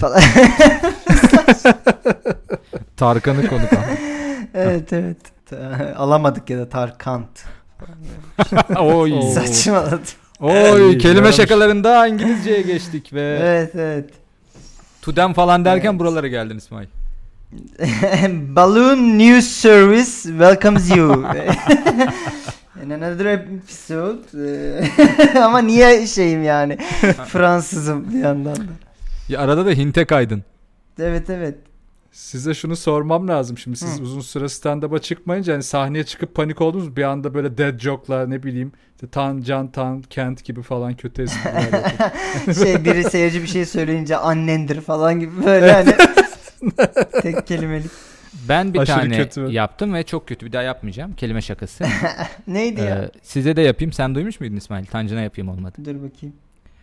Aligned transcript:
falan. 0.00 0.20
Tarkan'ı 2.96 3.46
konuk 3.48 3.72
al. 3.72 3.78
evet 4.54 4.92
evet. 4.92 5.16
Alamadık 5.96 6.50
ya 6.50 6.58
da 6.58 6.68
Tarkant. 6.68 7.44
Oy. 8.80 9.22
Saçmaladım. 9.34 10.00
Oy 10.40 10.98
kelime 10.98 11.18
yaramış. 11.18 11.36
şakalarında 11.36 12.06
İngilizceye 12.06 12.62
geçtik 12.62 13.12
ve 13.12 13.38
Evet 13.42 13.74
evet. 13.74 14.10
tudem 15.02 15.32
falan 15.32 15.64
derken 15.64 15.90
Evet. 15.90 16.00
buralara 16.00 16.26
geldin 16.28 16.58
İsmail. 16.58 16.86
Balloon 18.56 19.18
News 19.18 19.46
Service 19.46 20.10
welcomes 20.22 20.96
you. 20.96 21.24
In 22.84 22.90
another 22.90 23.26
episode. 23.26 24.18
Ee, 25.34 25.38
Ama 25.40 25.58
niye 25.58 26.06
şeyim 26.06 26.42
yani? 26.44 26.76
Fransızım 27.26 28.12
bir 28.14 28.18
yandan 28.18 28.56
da. 28.56 28.62
Ya 29.28 29.40
arada 29.40 29.66
da 29.66 29.70
hinte 29.70 30.04
kaydın. 30.04 30.42
Evet 30.98 31.30
evet. 31.30 31.54
Size 32.12 32.54
şunu 32.54 32.76
sormam 32.76 33.28
lazım 33.28 33.58
şimdi 33.58 33.76
siz 33.76 33.98
Hı. 33.98 34.02
uzun 34.02 34.20
süre 34.20 34.44
stand-up'a 34.44 34.98
çıkmayınca 34.98 35.52
hani 35.54 35.62
sahneye 35.62 36.04
çıkıp 36.04 36.34
panik 36.34 36.60
oldunuz 36.60 36.96
bir 36.96 37.02
anda 37.02 37.34
böyle 37.34 37.58
dead 37.58 37.78
joke'lar 37.78 38.30
ne 38.30 38.42
bileyim 38.42 38.72
işte 38.94 39.06
Tan, 39.06 39.40
Can, 39.42 39.72
Tan, 39.72 40.02
Kent 40.02 40.44
gibi 40.44 40.62
falan 40.62 40.94
kötü 40.96 41.22
espriler 41.22 41.84
Şey 42.64 42.84
biri 42.84 43.04
seyirci 43.04 43.42
bir 43.42 43.46
şey 43.46 43.66
söyleyince 43.66 44.16
annendir 44.16 44.80
falan 44.80 45.20
gibi 45.20 45.44
böyle 45.44 45.72
hani. 45.72 45.94
Tek 47.22 47.46
kelimelik. 47.46 47.90
Ben 48.48 48.74
bir 48.74 48.78
Aşırı 48.78 48.96
tane 48.96 49.16
kötü. 49.16 49.40
yaptım 49.50 49.94
ve 49.94 50.02
çok 50.02 50.28
kötü. 50.28 50.46
Bir 50.46 50.52
daha 50.52 50.62
yapmayacağım. 50.62 51.12
Kelime 51.14 51.42
şakası. 51.42 51.84
Neydi 52.46 52.80
ya? 52.80 52.96
Ee, 52.96 53.10
size 53.22 53.56
de 53.56 53.60
yapayım. 53.62 53.92
Sen 53.92 54.14
duymuş 54.14 54.40
muydun 54.40 54.56
İsmail? 54.56 54.86
Tancan'a 54.86 55.20
yapayım 55.20 55.48
olmadı. 55.48 55.78
Dur 55.84 55.94
bakayım. 55.94 56.36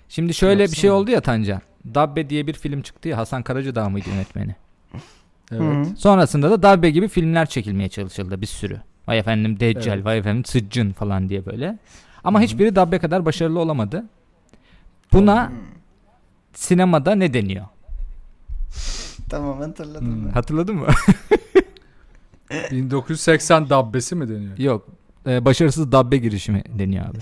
Şimdi 0.10 0.34
şöyle 0.34 0.64
bir 0.64 0.76
şey 0.76 0.88
Yapsana. 0.88 1.02
oldu 1.02 1.12
ya 1.12 1.22
Tancan. 1.22 1.62
Dabbe 1.96 2.30
diye 2.30 2.48
bir 2.48 2.54
film 2.54 2.82
çıktı 2.82 3.10
ya. 3.10 3.18
Hasan 3.18 3.44
Karacadağ 3.44 3.90
mıydı 3.90 4.10
yönetmeni? 4.10 4.56
evet. 5.52 5.88
Sonrasında 5.98 6.52
da 6.52 6.64
Dabbe 6.64 6.90
gibi 6.90 7.08
filmler 7.08 7.46
çekilmeye 7.46 7.90
çalışıldı 7.90 8.42
bir 8.42 8.48
sürü. 8.48 8.82
Vay 9.08 9.20
efendim 9.20 9.60
Deccal, 9.60 9.94
Evet. 9.94 10.06
vay 10.06 10.18
efendim 10.18 10.46
Sıccın 10.46 10.92
falan 10.92 11.30
diye 11.30 11.46
böyle. 11.46 11.78
Ama 12.24 12.42
hiçbiri 12.42 12.76
Dabbe 12.76 13.00
kadar 13.00 13.26
başarılı 13.26 13.60
olamadı. 13.60 14.06
Buna 15.14 15.52
sinemada 16.54 17.16
ne 17.16 17.34
deniyor? 17.34 17.66
Tamam 19.30 19.60
hatırladım. 19.62 20.24
Hmm. 20.24 20.32
Hatırladın 20.32 20.76
mı? 20.76 20.88
1980 22.72 23.70
dabbesi 23.70 24.16
mi 24.16 24.30
deniyor? 24.30 24.58
Yok. 24.58 24.88
Ee, 25.28 25.46
başarısız 25.46 25.92
Dabbe 25.92 26.18
girişimi 26.18 26.64
deniyor 26.80 27.06
abi. 27.06 27.18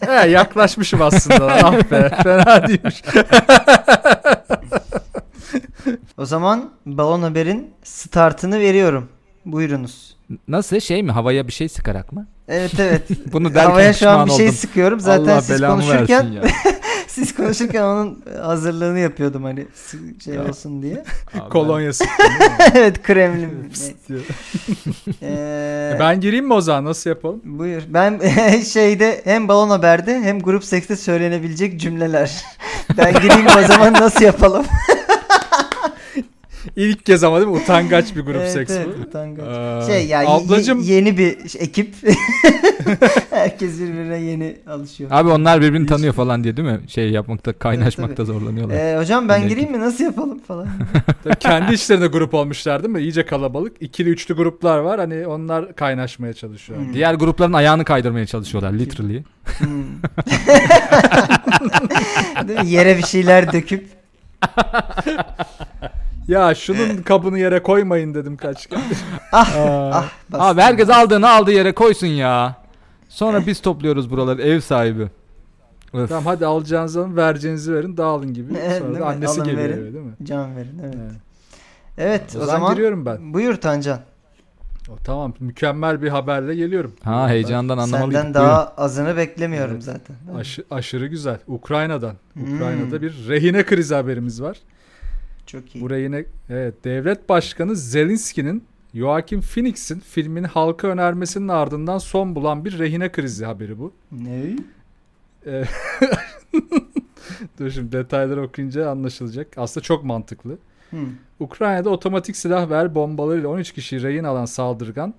He 0.06 0.28
yaklaşmışım 0.28 1.02
aslında. 1.02 1.46
ah 1.64 1.90
be 1.90 2.10
fena 2.22 2.68
değilmiş. 2.68 3.02
O 6.18 6.24
zaman 6.26 6.70
Balon 6.86 7.22
Haber'in 7.22 7.70
startını 7.84 8.60
veriyorum. 8.60 9.08
Buyurunuz. 9.46 10.16
Nasıl 10.48 10.80
şey 10.80 11.02
mi? 11.02 11.12
Havaya 11.12 11.46
bir 11.46 11.52
şey 11.52 11.68
sıkarak 11.68 12.12
mı? 12.12 12.26
Evet 12.48 12.80
evet. 12.80 13.02
Bunu 13.32 13.54
derken 13.54 13.70
Havaya 13.70 13.92
şu 13.92 14.10
an 14.10 14.26
bir 14.26 14.30
şey 14.32 14.46
oldum. 14.46 14.56
sıkıyorum. 14.56 15.00
Zaten 15.00 15.24
Allah 15.32 15.40
siz 15.42 15.56
belamı 15.56 15.82
konuşurken 15.82 16.24
versin 16.24 16.32
ya. 16.32 16.42
Siz 17.14 17.34
konuşurken 17.34 17.82
onun 17.82 18.22
hazırlığını 18.42 18.98
yapıyordum 18.98 19.44
hani 19.44 19.66
şey 20.24 20.34
Ya. 20.34 20.48
olsun 20.48 20.82
diye. 20.82 21.04
Abi 21.40 21.48
Kolonya 21.50 21.92
sıktım. 21.92 22.26
evet 22.74 23.02
kremli. 23.02 23.48
Ee, 25.22 25.92
E 25.94 25.96
ben 26.00 26.20
gireyim 26.20 26.46
mi 26.46 26.52
o 26.54 26.60
zaman 26.60 26.84
nasıl 26.84 27.10
yapalım? 27.10 27.40
Buyur. 27.44 27.82
Ben 27.88 28.20
şeyde 28.72 29.20
hem 29.24 29.48
Balon 29.48 29.70
Haber'de 29.70 30.20
hem 30.22 30.40
Grup 30.40 30.64
Seks'te 30.64 30.96
söylenebilecek 30.96 31.80
cümleler. 31.80 32.44
ben 32.98 33.12
gireyim 33.12 33.46
o 33.58 33.66
zaman 33.66 33.92
nasıl 33.92 34.24
yapalım? 34.24 34.66
İlk 36.76 37.06
kez 37.06 37.24
ama 37.24 37.36
değil 37.40 37.48
mi? 37.48 37.56
Utangaç 37.56 38.16
bir 38.16 38.20
grup 38.20 38.36
evet, 38.36 38.52
seks 38.52 38.70
evet, 38.70 38.86
bu. 38.98 39.02
utangaç. 39.02 39.44
Ee, 39.88 39.92
Şey 39.92 40.06
yani 40.06 40.28
ablacım 40.28 40.80
yeni 40.82 41.18
bir 41.18 41.38
ekip. 41.58 41.94
Herkes 43.30 43.80
birbirine 43.80 44.16
yeni 44.16 44.56
alışıyor. 44.66 45.10
Abi 45.12 45.30
onlar 45.30 45.60
birbirini 45.60 45.82
Hiç- 45.82 45.88
tanıyor 45.88 46.14
falan 46.14 46.44
diye 46.44 46.56
değil 46.56 46.68
mi? 46.68 46.80
Şey 46.88 47.10
yapmakta, 47.10 47.52
kaynaşmakta 47.52 48.24
zorlanıyorlar. 48.24 48.76
Ee, 48.76 48.98
hocam 48.98 49.28
ben 49.28 49.48
gireyim 49.48 49.70
mi 49.72 49.80
nasıl 49.80 50.04
yapalım 50.04 50.38
falan. 50.38 50.68
tabii 51.24 51.36
kendi 51.36 51.74
içlerinde 51.74 52.06
grup 52.06 52.34
olmuşlar 52.34 52.82
değil 52.82 52.94
mi? 52.94 53.00
İyice 53.00 53.26
kalabalık. 53.26 53.76
İkili 53.80 54.08
üçlü 54.08 54.36
gruplar 54.36 54.78
var. 54.78 55.00
Hani 55.00 55.26
onlar 55.26 55.74
kaynaşmaya 55.76 56.32
çalışıyor. 56.32 56.78
Hmm. 56.78 56.94
Diğer 56.94 57.14
grupların 57.14 57.52
ayağını 57.52 57.84
kaydırmaya 57.84 58.26
çalışıyorlar 58.26 58.72
literally. 58.72 59.24
Hmm. 59.58 59.84
Yere 62.70 62.98
bir 62.98 63.02
şeyler 63.02 63.52
döküp 63.52 63.86
Ya 66.28 66.54
şunun 66.54 66.96
kabını 67.02 67.38
yere 67.38 67.62
koymayın 67.62 68.14
dedim 68.14 68.36
kaç 68.36 68.66
kere. 68.66 68.80
ah 69.32 69.56
ah 69.92 70.08
bastım. 70.30 70.40
Abi 70.48 70.60
herkes 70.60 70.90
aldığını 70.90 71.30
aldığı 71.30 71.52
yere 71.52 71.72
koysun 71.72 72.06
ya. 72.06 72.56
Sonra 73.08 73.46
biz 73.46 73.60
topluyoruz 73.60 74.10
buraları 74.10 74.42
ev 74.42 74.60
sahibi. 74.60 75.08
Öf. 75.92 76.08
Tamam 76.08 76.26
hadi 76.26 76.46
alacağınızı 76.46 77.00
alın 77.00 77.16
vereceğinizi 77.16 77.74
verin 77.74 77.96
dağılın 77.96 78.34
gibi. 78.34 78.54
Evet, 78.62 78.78
Sonra 78.82 79.00
da 79.00 79.06
annesi 79.06 79.40
Alın, 79.40 79.44
geliyor 79.50 79.68
verin. 79.68 79.82
eve, 79.82 79.92
değil 79.92 80.04
mi? 80.04 80.12
Can 80.22 80.56
verin 80.56 80.80
evet. 80.84 80.94
Evet. 81.00 81.12
Evet 81.98 82.22
O 82.36 82.38
o, 82.38 82.44
zaman 82.44 82.58
zaman 82.58 82.74
giriyorum 82.74 83.06
ben. 83.06 83.34
buyur 83.34 83.54
Tancan. 83.54 83.98
O, 84.88 84.96
tamam 85.04 85.34
mükemmel 85.40 86.02
bir 86.02 86.08
haberle 86.08 86.54
geliyorum. 86.54 86.92
Ha 87.04 87.28
heyecandan 87.28 87.78
anlamalıydık. 87.78 88.22
Senden 88.22 88.34
daha 88.34 88.68
azını 88.76 89.16
beklemiyorum 89.16 89.72
Evet. 89.74 89.84
zaten. 89.84 90.16
Aşı- 90.36 90.64
aşırı 90.70 91.06
güzel. 91.06 91.38
Ukrayna'dan. 91.46 92.14
Hmm. 92.32 92.54
Ukrayna'da 92.56 93.02
bir 93.02 93.28
rehine 93.28 93.64
krizi 93.64 93.94
haberimiz 93.94 94.42
var. 94.42 94.56
Çok 95.52 95.74
iyi. 95.76 95.80
Bu 95.84 95.90
rehine 95.90 96.24
evet 96.50 96.84
devlet 96.84 97.28
başkanı 97.28 97.76
Zelenski'nin 97.76 98.64
Joaquin 98.94 99.40
Phoenix'in 99.40 100.00
filmini 100.00 100.46
halka 100.46 100.88
önermesinin 100.88 101.48
ardından 101.48 101.98
son 101.98 102.34
bulan 102.34 102.64
bir 102.64 102.78
rehine 102.78 103.12
krizi 103.12 103.44
haberi 103.44 103.78
bu. 103.78 103.92
Ne? 104.12 104.56
Ee, 105.46 105.64
Dur 107.58 107.70
şimdi 107.70 107.92
detayları 107.92 108.42
okuyunca 108.42 108.90
anlaşılacak. 108.90 109.48
Aslında 109.56 109.84
çok 109.84 110.04
mantıklı. 110.04 110.58
Hı. 110.90 110.96
Ukrayna'da 111.40 111.90
otomatik 111.90 112.36
silah 112.36 112.70
ve 112.70 112.76
el 112.76 112.94
bombalarıyla 112.94 113.48
13 113.48 113.72
kişiyi 113.72 114.02
rehin 114.02 114.24
alan 114.24 114.44
saldırgan 114.44 115.14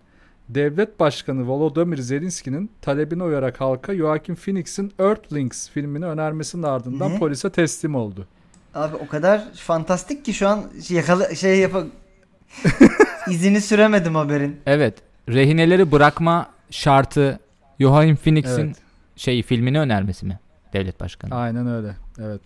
devlet 0.49 0.99
başkanı 0.99 1.47
Volodymyr 1.47 1.97
Zelenski'nin 1.97 2.71
talebine 2.81 3.23
uyarak 3.23 3.61
halka 3.61 3.95
Joaquin 3.95 4.35
Phoenix'in 4.35 4.91
Earthlings 4.99 5.69
filmini 5.69 6.05
önermesinin 6.05 6.63
ardından 6.63 7.11
Ne? 7.11 7.19
polise 7.19 7.49
teslim 7.49 7.95
oldu. 7.95 8.27
Abi 8.75 8.95
o 8.95 9.07
kadar 9.07 9.43
fantastik 9.55 10.25
ki 10.25 10.33
şu 10.33 10.47
an 10.47 10.63
yakala 10.89 11.35
şey 11.35 11.59
yap 11.59 11.71
izini 13.29 13.61
süremedim 13.61 14.15
haberin. 14.15 14.61
Evet. 14.65 14.93
Rehineleri 15.29 15.91
bırakma 15.91 16.49
şartı 16.69 17.39
Joachim 17.79 18.15
Phoenix'in 18.15 18.65
Evet. 18.65 18.75
şey 19.15 19.43
filmini 19.43 19.79
önermesi 19.79 20.25
mi? 20.25 20.39
Devlet 20.73 20.99
başkanı. 20.99 21.35
Aynen 21.35 21.67
öyle. 21.67 21.95
Evet. 22.21 22.41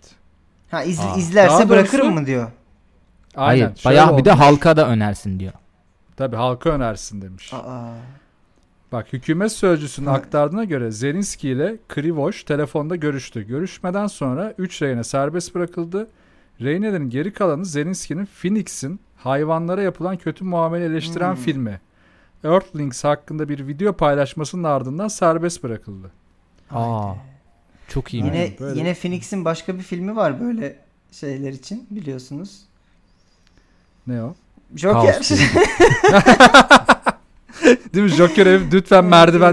Ha 0.70 0.82
iz, 0.82 1.00
Aa. 1.00 1.16
izlerse 1.16 1.48
Daha 1.58 1.68
bırakırım 1.68 2.06
doğrusu- 2.06 2.20
mı 2.20 2.26
diyor. 2.26 2.50
Aynen. 3.36 3.62
Hayır. 3.62 3.80
Bayağı 3.84 4.18
bir 4.18 4.24
de 4.24 4.32
halka 4.32 4.76
da 4.76 4.88
önersin 4.88 5.40
diyor. 5.40 5.52
Tabii 6.16 6.36
halka 6.36 6.70
önersin 6.70 7.22
demiş. 7.22 7.52
Aa. 7.54 7.92
Bak 8.92 9.12
hükümet 9.12 9.52
sözcüsünün 9.52 10.06
aktardığına 10.06 10.64
göre 10.64 10.90
Zelenski 10.90 11.48
ile 11.48 11.76
Krivoş 11.88 12.44
telefonda 12.44 12.96
görüştü. 12.96 13.42
Görüşmeden 13.42 14.06
sonra 14.06 14.54
3 14.58 14.82
rehine 14.82 15.04
serbest 15.04 15.54
bırakıldı. 15.54 16.08
Rehinelerin 16.60 17.10
geri 17.10 17.32
kalanı 17.32 17.64
Zelenski'nin 17.64 18.26
Phoenix'in 18.42 19.00
hayvanlara 19.16 19.82
yapılan 19.82 20.16
kötü 20.16 20.44
muamele 20.44 20.84
eleştiren 20.84 21.34
Hmm. 21.34 21.42
filmi 21.42 21.80
Earthlings 22.44 23.04
hakkında 23.04 23.48
bir 23.48 23.66
video 23.66 23.92
paylaşmasının 23.92 24.64
ardından 24.64 25.08
serbest 25.08 25.62
bırakıldı. 25.62 26.10
Aa. 26.70 27.12
Çok 27.88 28.14
iyi. 28.14 28.24
Yine 28.24 28.30
Aynen, 28.32 28.52
böyle. 28.60 28.78
yine 28.80 28.94
Phoenix'in 28.94 29.44
başka 29.44 29.74
bir 29.78 29.82
filmi 29.82 30.16
var 30.16 30.40
böyle 30.40 30.76
şeyler 31.12 31.52
için 31.52 31.86
biliyorsunuz. 31.90 32.60
Ne 34.06 34.22
o? 34.22 34.34
Joker. 34.76 35.20
Değil 37.94 38.04
mi? 38.04 38.10
Joker 38.10 38.46
ev 38.46 38.60
lütfen 38.72 39.02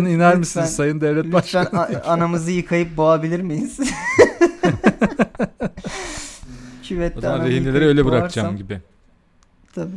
evet, 0.04 0.14
iner 0.14 0.26
lütfen. 0.28 0.40
misiniz 0.40 0.76
sayın 0.76 1.02
devlet 1.02 1.26
Lütfen 1.26 1.34
başkanı? 1.34 1.80
a- 1.80 2.12
anamızı 2.14 2.52
yıkayıp 2.52 2.98
boğabilir 2.98 3.42
miyiz? 3.42 3.80
Küvette 6.84 7.18
O 7.18 7.22
zaman 7.22 7.46
rehineleri 7.46 7.86
öyle 7.86 8.02
boğarsam- 8.02 8.12
bırakacağım 8.12 8.58
gibi. 8.58 8.82
Tabii. 9.76 9.90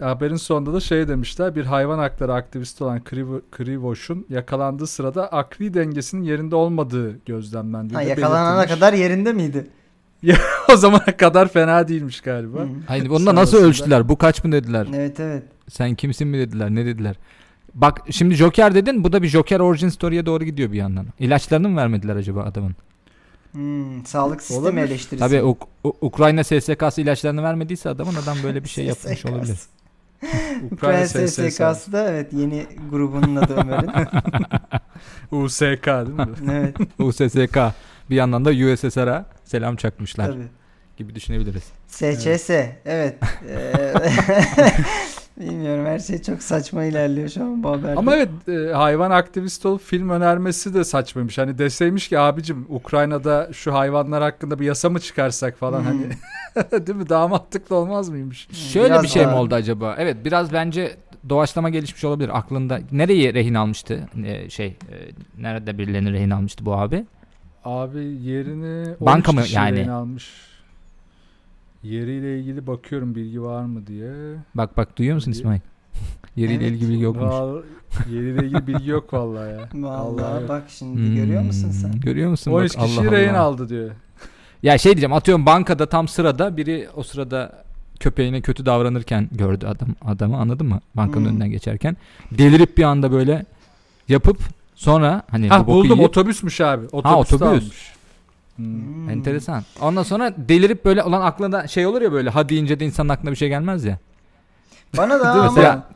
Haberin 0.00 0.36
sonunda 0.36 0.72
da 0.72 0.80
şey 0.80 1.08
demişler. 1.08 1.54
Bir 1.54 1.64
hayvan 1.64 1.98
hakları 1.98 2.34
aktivisti 2.34 2.84
olan 2.84 2.98
Krivo- 3.00 3.42
Krivoş'un 3.50 4.26
yakalandığı 4.28 4.86
sırada 4.86 5.28
akli 5.32 5.74
dengesinin 5.74 6.22
yerinde 6.22 6.56
olmadığı 6.56 7.18
gözlemlendi. 7.26 7.94
Ha, 7.94 8.02
yakalanana 8.02 8.56
belirtilmiş. 8.58 8.74
kadar 8.80 8.92
yerinde 8.92 9.32
miydi? 9.32 9.66
o 10.72 10.76
zamana 10.76 11.16
kadar 11.16 11.48
fena 11.48 11.88
değilmiş 11.88 12.20
galiba. 12.20 12.66
Hayır 12.88 13.08
onu 13.10 13.26
da 13.26 13.34
nasıl 13.34 13.52
Sonrasında- 13.58 13.68
ölçtüler? 13.68 14.08
Bu 14.08 14.18
kaç 14.18 14.44
mı 14.44 14.52
dediler? 14.52 14.86
Evet 14.94 15.20
evet. 15.20 15.42
Sen 15.68 15.94
kimsin 15.94 16.28
mi 16.28 16.38
dediler? 16.38 16.70
Ne 16.74 16.86
dediler? 16.86 17.16
Bak 17.74 18.00
şimdi 18.10 18.34
Joker 18.34 18.74
dedin. 18.74 19.04
Bu 19.04 19.12
da 19.12 19.22
bir 19.22 19.28
Joker 19.28 19.60
origin 19.60 19.88
story'e 19.88 20.26
doğru 20.26 20.44
gidiyor 20.44 20.72
bir 20.72 20.76
yandan. 20.78 21.06
İlaçlarını 21.18 21.68
mı 21.68 21.76
vermediler 21.76 22.16
acaba 22.16 22.42
adamın? 22.42 22.76
Hmm, 23.52 24.06
sağlık 24.06 24.40
sistemi 24.42 24.60
Olabilir. 24.62 24.82
eleştirisi. 24.86 25.18
Tabii 25.18 25.36
Uk- 25.36 25.66
U- 25.84 25.96
Ukrayna 26.00 26.44
SSK'sı 26.44 27.00
ilaçlarını 27.00 27.42
vermediyse 27.42 27.88
adamın 27.88 28.14
adam 28.14 28.36
böyle 28.42 28.64
bir 28.64 28.68
şey 28.68 28.84
yapmış 28.86 29.18
SSK'sı. 29.18 29.34
olabilir. 29.34 29.58
Ukrayna 30.72 31.06
SSK. 31.06 31.28
SSK'sı 31.28 31.92
da 31.92 32.10
evet 32.10 32.32
yeni 32.32 32.66
grubunun 32.90 33.36
adı 33.36 33.54
Ömer'in. 33.54 33.90
USK 35.30 35.86
değil 35.86 36.08
mi? 36.08 36.26
evet 36.52 36.76
USSK 36.98 37.58
bir 38.10 38.16
yandan 38.16 38.44
da 38.44 38.50
USSR'a 38.50 39.24
selam 39.44 39.76
çakmışlar 39.76 40.26
tabii. 40.26 40.46
gibi 40.96 41.14
düşünebiliriz. 41.14 41.64
SÇS 41.86 42.50
evet. 42.84 43.16
Ee, 43.48 43.92
Bilmiyorum 45.40 45.86
her 45.86 45.98
şey 45.98 46.22
çok 46.22 46.42
saçma 46.42 46.84
ilerliyor 46.84 47.28
şu 47.28 47.42
an 47.44 47.62
bu 47.62 47.70
haberde. 47.70 47.98
Ama 47.98 48.16
evet 48.16 48.28
e, 48.48 48.72
hayvan 48.72 49.10
aktivisti 49.10 49.68
olup 49.68 49.82
film 49.82 50.10
önermesi 50.10 50.74
de 50.74 50.84
saçmaymış. 50.84 51.38
Hani 51.38 51.58
deseymiş 51.58 52.08
ki 52.08 52.18
abicim 52.18 52.66
Ukrayna'da 52.68 53.48
şu 53.52 53.74
hayvanlar 53.74 54.22
hakkında 54.22 54.58
bir 54.58 54.66
yasa 54.66 54.90
mı 54.90 55.00
çıkarsak 55.00 55.56
falan 55.58 55.78
Hmm. 55.80 55.86
hani 55.86 56.06
değil 56.86 56.98
mi 56.98 57.08
daha 57.08 57.28
mantıklı 57.28 57.76
olmaz 57.76 58.08
mıymış? 58.08 58.48
Şöyle 58.72 58.86
Biraz 58.88 59.02
bir 59.02 59.08
şey 59.08 59.26
mi 59.26 59.32
oldu 59.32 59.54
acaba? 59.54 59.94
Evet 59.98 60.16
biraz 60.24 60.52
bence 60.52 60.96
doğaçlama 61.28 61.70
gelişmiş 61.70 62.04
olabilir. 62.04 62.38
Aklında 62.38 62.80
nereyi 62.92 63.34
rehin 63.34 63.54
almıştı? 63.54 64.08
Ee, 64.24 64.50
şey 64.50 64.66
e, 64.66 64.76
nerede 65.38 65.78
birilerini 65.78 66.12
rehin 66.12 66.30
almıştı 66.30 66.66
bu 66.66 66.74
abi? 66.74 67.04
Abi 67.64 67.98
yerini 67.98 68.88
13 68.88 69.00
Banka 69.00 69.32
mı 69.32 69.42
kişi 69.42 69.54
yani? 69.56 69.90
almış. 69.90 70.30
Yeriyle 71.82 72.38
ilgili 72.40 72.66
bakıyorum 72.66 73.14
bilgi 73.14 73.42
var 73.42 73.62
mı 73.64 73.86
diye. 73.86 74.12
Bak 74.54 74.76
bak 74.76 74.96
duyuyor 74.98 75.14
musun 75.14 75.32
Bilgi- 75.32 75.38
İsmail? 75.40 75.60
Yeriyle 76.36 76.64
Evet. 76.64 76.72
ilgili 76.76 76.90
bilgi 76.90 77.02
yokmuş. 77.02 77.24
Val- 77.24 77.62
yeriyle 78.10 78.44
ilgili 78.46 78.66
bilgi 78.66 78.90
yok 78.90 79.12
vallahi 79.12 79.50
ya. 79.52 79.68
Vallahi 79.74 80.40
yok. 80.40 80.48
bak 80.48 80.62
şimdi 80.68 81.14
görüyor 81.14 81.42
musun 81.42 81.64
Hmm, 81.68 81.72
sen? 81.72 82.00
Görüyor 82.00 82.30
musun? 82.30 82.50
13 82.52 82.78
Bak, 82.78 82.84
kişi 82.86 83.00
Allah 83.00 83.10
rehin 83.10 83.28
Allah. 83.28 83.40
aldı 83.40 83.68
diyor. 83.68 83.90
Ya 84.62 84.78
şey 84.78 84.92
diyeceğim 84.92 85.12
atıyorum 85.12 85.46
bankada 85.46 85.86
tam 85.88 86.08
sırada 86.08 86.56
biri 86.56 86.88
o 86.96 87.02
sırada 87.02 87.64
köpeğine 88.00 88.40
kötü 88.40 88.66
davranırken 88.66 89.28
gördü 89.32 89.66
adam 89.66 89.88
adamı 90.04 90.36
anladın 90.36 90.66
mı? 90.66 90.80
Bankanın 90.94 91.24
Hmm. 91.24 91.30
önünden 91.30 91.50
geçerken 91.50 91.96
delirip 92.30 92.78
bir 92.78 92.82
anda 92.82 93.12
böyle 93.12 93.44
yapıp 94.08 94.38
sonra 94.74 95.22
hani 95.30 95.48
Ha 95.48 95.60
bu 95.60 95.66
boku 95.66 95.72
buldum 95.72 95.98
yiyip- 95.98 96.08
otobüsmüş 96.08 96.60
abi. 96.60 96.86
Otobüste 96.92 97.34
otobüs. 97.36 97.62
almış. 97.62 97.92
Hmm. 98.56 98.64
Hmm. 98.66 99.10
Enteresan. 99.10 99.62
Ondan 99.80 100.02
sonra 100.02 100.32
delirip 100.38 100.84
böyle 100.84 101.02
olan 101.02 101.20
aklına 101.20 101.66
şey 101.68 101.86
olur 101.86 102.02
ya 102.02 102.12
böyle 102.12 102.30
ha 102.30 102.48
deyince 102.48 102.80
de 102.80 102.84
insanın 102.86 103.08
aklına 103.08 103.30
bir 103.30 103.36
şey 103.36 103.48
gelmez 103.48 103.84
ya. 103.84 103.98
Bana 104.96 105.20
da 105.20 105.30
ama 105.32 105.42
Mesela 105.42 105.88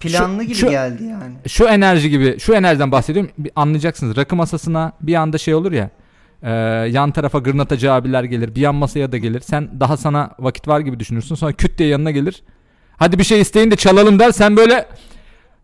planlı 0.00 0.40
şu- 0.42 0.46
gibi 0.48 0.54
şu- 0.58 0.70
geldi 0.70 1.04
yani. 1.04 1.34
Şu 1.48 1.64
enerji 1.64 2.10
gibi 2.10 2.38
şu 2.40 2.52
enerjiden 2.54 2.92
bahsediyorum 2.92 3.30
bir 3.38 3.52
anlayacaksınız. 3.56 4.16
Rakı 4.16 4.36
masasına 4.36 4.92
bir 5.00 5.14
anda 5.14 5.38
şey 5.38 5.54
olur 5.54 5.72
ya 5.72 5.90
e, 6.42 6.50
yan 6.90 7.10
tarafa 7.10 7.38
gırnatacı 7.38 7.92
abiler 7.92 8.24
gelir 8.24 8.54
bir 8.54 8.60
yan 8.60 8.74
masaya 8.74 9.12
da 9.12 9.16
gelir. 9.18 9.40
Sen 9.40 9.80
daha 9.80 9.96
sana 9.96 10.30
vakit 10.38 10.68
var 10.68 10.80
gibi 10.80 11.00
düşünürsün 11.00 11.34
sonra 11.34 11.52
küt 11.52 11.78
diye 11.78 11.88
yanına 11.88 12.10
gelir. 12.10 12.42
Hadi 12.96 13.18
bir 13.18 13.24
şey 13.24 13.40
isteyin 13.40 13.70
de 13.70 13.76
çalalım 13.76 14.18
der. 14.18 14.30
Sen 14.32 14.56
böyle 14.56 14.86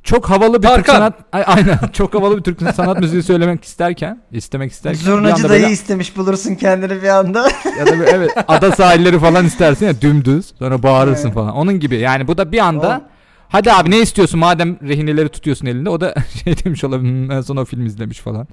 çok 0.07 0.31
havalı 0.31 0.63
bir 0.63 0.69
Türk 0.69 0.87
Tarkan. 0.87 0.93
sanat 0.95 1.15
Ay, 1.33 1.45
aynen 1.47 1.79
çok 1.93 2.15
havalı 2.15 2.39
bir 2.39 2.43
Türk 2.43 2.61
sanat 2.75 3.01
müziği 3.01 3.23
söylemek 3.23 3.65
isterken 3.65 4.23
istemek 4.33 4.73
isterken 4.73 5.01
Zurnacı 5.01 5.49
dayı 5.49 5.63
böyle- 5.63 5.73
istemiş 5.73 6.17
bulursun 6.17 6.55
kendini 6.55 7.03
bir 7.03 7.09
anda. 7.09 7.49
ya 7.79 7.87
da 7.87 7.93
bir- 8.01 8.07
evet 8.07 8.31
ada 8.49 8.73
sahilleri 8.73 9.19
falan 9.19 9.45
istersin 9.47 9.87
ya 9.87 10.01
dümdüz 10.01 10.53
sonra 10.59 10.83
bağırırsın 10.83 11.25
Evet. 11.27 11.35
falan. 11.35 11.55
Onun 11.55 11.81
gibi 11.81 11.97
yani 11.97 12.29
bu 12.29 12.39
da 12.39 12.53
bir 12.53 12.59
anda 12.59 12.89
Oğlum. 12.89 13.01
hadi 13.49 13.73
abi 13.73 13.91
ne 13.91 13.99
istiyorsun 14.01 14.41
madem 14.41 14.77
rehineleri 14.89 15.29
tutuyorsun 15.29 15.67
elinde 15.67 15.91
o 15.91 16.01
da 16.01 16.15
şey 16.45 16.65
demiş 16.65 16.85
olabilir 16.85 17.11
"Hmm, 17.11 17.31
en 17.31 17.41
son 17.41 17.57
o 17.57 17.65
film 17.65 17.87
izlemiş 17.87 18.19
falan. 18.21 18.49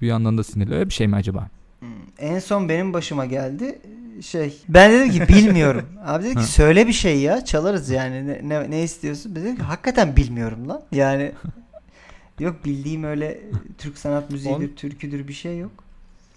Bir 0.00 0.06
yandan 0.06 0.38
da 0.38 0.44
sinirli 0.44 0.74
öyle 0.74 0.88
bir 0.88 0.94
şey 0.94 1.06
mi 1.06 1.16
acaba? 1.16 1.48
Hmm, 1.80 1.88
en 2.18 2.38
son 2.38 2.68
benim 2.68 2.92
başıma 2.92 3.26
geldi 3.26 3.78
şey. 4.22 4.58
Ben 4.68 4.92
dedim 4.92 5.10
ki 5.10 5.28
bilmiyorum. 5.28 5.86
Abi 6.04 6.24
dedi 6.24 6.34
ki 6.34 6.44
söyle 6.44 6.86
bir 6.86 6.92
şey 6.92 7.20
ya 7.20 7.44
çalarız 7.44 7.90
yani 7.90 8.26
ne, 8.26 8.40
ne, 8.48 8.70
ne 8.70 8.82
istiyorsun? 8.82 9.34
Ben 9.34 9.42
dedim 9.42 9.56
ki 9.56 9.62
hakikaten 9.62 10.16
bilmiyorum 10.16 10.68
lan. 10.68 10.82
Yani 10.92 11.32
yok 12.38 12.64
bildiğim 12.64 13.04
öyle 13.04 13.40
Türk 13.78 13.98
sanat 13.98 14.30
müziğidir, 14.30 14.70
On- 14.70 14.74
türküdür 14.76 15.28
bir 15.28 15.32
şey 15.32 15.58
yok. 15.58 15.72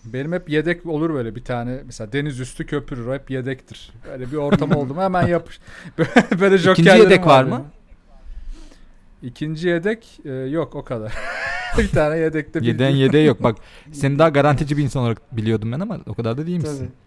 Benim 0.05 0.31
hep 0.31 0.49
yedek 0.49 0.85
olur 0.85 1.13
böyle 1.13 1.35
bir 1.35 1.43
tane 1.43 1.79
mesela 1.85 2.13
deniz 2.13 2.39
üstü 2.39 2.65
köpürür 2.65 3.13
hep 3.13 3.31
yedektir. 3.31 3.91
Böyle 4.07 4.31
bir 4.31 4.37
ortam 4.37 4.71
oldu 4.75 4.93
mu 4.93 5.01
hemen 5.01 5.27
yapış. 5.27 5.59
Böyle, 5.97 6.39
böyle 6.39 6.57
jokerlerim 6.57 7.03
yedek 7.03 7.25
var 7.25 7.43
mı? 7.43 7.65
İkinci 9.21 9.67
yedek 9.67 10.19
e, 10.25 10.31
yok 10.31 10.75
o 10.75 10.83
kadar. 10.83 11.13
bir 11.77 11.89
tane 11.89 12.17
yedekte 12.17 12.59
Yeden 12.61 12.89
yedeği 12.89 13.27
yok 13.27 13.43
bak 13.43 13.57
seni 13.91 14.19
daha 14.19 14.29
garantici 14.29 14.77
bir 14.77 14.83
insan 14.83 15.03
olarak 15.03 15.37
biliyordum 15.37 15.71
ben 15.71 15.79
ama 15.79 15.99
o 16.07 16.13
kadar 16.13 16.37
da 16.37 16.47
değil 16.47 16.57
misin? 16.57 16.77
Tabii. 16.77 17.02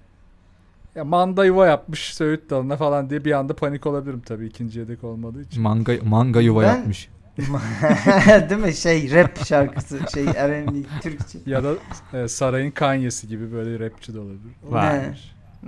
Ya 0.96 1.04
manda 1.04 1.44
yuva 1.44 1.66
yapmış 1.66 2.14
Söğüt 2.14 2.50
dalına 2.50 2.76
falan 2.76 3.10
diye 3.10 3.24
bir 3.24 3.32
anda 3.32 3.56
panik 3.56 3.86
olabilirim 3.86 4.22
tabii 4.26 4.46
ikinci 4.46 4.78
yedek 4.78 5.04
olmadığı 5.04 5.42
için. 5.42 5.62
Manga, 5.62 5.92
manga 6.04 6.40
yuva 6.40 6.62
Ben- 6.62 6.66
yapmış. 6.76 7.08
Değil 8.50 8.60
mi? 8.60 8.74
Şey 8.74 9.10
rap 9.14 9.44
şarkısı, 9.46 10.00
şey 10.14 10.24
R&B, 10.26 11.00
Türkçe. 11.02 11.38
ya 11.46 11.64
da 11.64 11.72
e, 12.12 12.28
sarayın 12.28 12.70
kanyesi 12.70 13.28
gibi 13.28 13.52
böyle 13.52 13.78
rapçi 13.84 14.14
de 14.14 14.18
olabilir. 14.20 14.52
Vay. 14.62 14.98
Ne? 14.98 15.14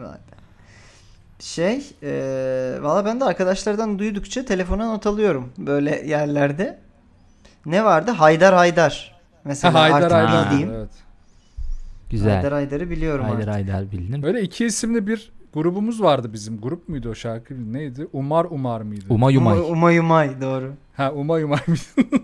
Vay. 0.05 0.17
Şey, 1.41 1.87
e, 2.03 2.79
valla 2.81 3.05
ben 3.05 3.21
de 3.21 3.25
arkadaşlardan 3.25 3.99
duydukça 3.99 4.45
telefona 4.45 4.87
not 4.87 5.07
alıyorum 5.07 5.53
böyle 5.59 6.03
yerlerde. 6.07 6.79
Ne 7.67 7.85
vardı? 7.85 8.11
Haydar 8.11 8.55
Haydar. 8.55 9.21
Mesela 9.45 9.75
Ha, 9.75 9.81
Haydar 9.81 9.97
artık 10.03 10.13
Haydar. 10.13 10.51
bildiğim. 10.51 10.71
Evet. 10.75 10.91
Güzel. 12.11 12.35
Haydar 12.35 12.53
Haydar'ı 12.53 12.91
biliyorum 12.91 13.25
Haydar 13.25 13.39
artık. 13.39 13.55
Haydar 13.55 13.93
bilinir. 13.93 14.25
Öyle 14.25 14.43
iki 14.43 14.65
isimli 14.67 15.07
bir 15.07 15.33
grubumuz 15.55 16.03
vardı 16.03 16.31
bizim. 16.33 16.61
Grup 16.61 16.89
muydu 16.89 17.09
o 17.11 17.15
şarkı? 17.15 17.73
Neydi? 17.73 18.07
Umar 18.13 18.45
Umar 18.45 18.81
mıydı? 18.81 19.05
Umay 19.09 19.37
Umay. 19.37 19.59
Umay 19.59 19.71
Umay, 19.73 19.99
Umay, 19.99 20.41
doğru. 20.41 20.73
Ha 20.97 21.13
Umay 21.13 21.43
Umay 21.43 21.61
mıydı? 21.67 21.81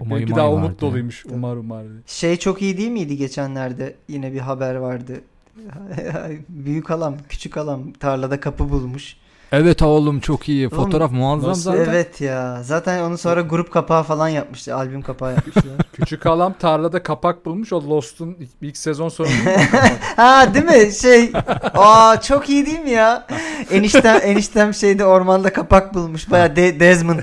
Umay 0.00 0.28
daha 0.30 0.52
vardı. 0.52 0.66
umut 0.66 0.80
doluymuş. 0.80 1.22
Tabii. 1.22 1.34
Umar 1.34 1.56
Umar. 1.56 1.84
Şey 2.06 2.36
çok 2.36 2.62
iyi 2.62 2.76
değil 2.76 2.90
miydi 2.90 3.16
geçenlerde? 3.16 3.94
Yine 4.08 4.32
bir 4.32 4.38
haber 4.40 4.74
vardı. 4.74 5.20
Büyük 6.48 6.90
halam, 6.90 7.14
küçük 7.28 7.56
halam 7.56 7.92
tarlada 7.92 8.40
kapı 8.40 8.70
bulmuş. 8.70 9.16
Evet 9.54 9.82
oğlum 9.82 10.20
çok 10.20 10.48
iyi. 10.48 10.68
Oğlum, 10.68 10.76
Fotoğraf 10.76 11.10
muazzam 11.12 11.50
nasıl? 11.50 11.62
zaten. 11.62 11.84
Evet 11.92 12.20
ya. 12.20 12.62
Zaten 12.62 13.02
onu 13.02 13.18
sonra 13.18 13.40
grup 13.40 13.72
kapağı 13.72 14.02
falan 14.02 14.28
yapmıştı. 14.28 14.74
Albüm 14.76 15.02
kapağı 15.02 15.30
yapmışlar. 15.34 15.64
Küçük 15.92 16.26
halam 16.26 16.52
tarlada 16.52 17.02
kapak 17.02 17.46
bulmuş. 17.46 17.72
O 17.72 17.88
Lost'un 17.90 18.36
ilk, 18.40 18.50
ilk 18.60 18.76
sezon 18.76 19.08
sonu. 19.08 19.28
ha 20.16 20.54
değil 20.54 20.64
mi? 20.64 20.92
Şey. 20.92 21.32
Aa 21.74 22.20
çok 22.20 22.48
iyi 22.50 22.66
değil 22.66 22.80
mi 22.80 22.90
ya? 22.90 23.26
Eniştem 23.70 24.20
eniştem 24.22 24.74
şeyde 24.74 25.04
ormanda 25.04 25.52
kapak 25.52 25.94
bulmuş. 25.94 26.30
Baya 26.30 26.56
De- 26.56 26.80
Desmond. 26.80 27.18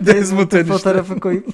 Desmond'un 0.00 0.56
enişte. 0.56 0.64
fotoğrafı 0.72 1.20
koyup. 1.20 1.46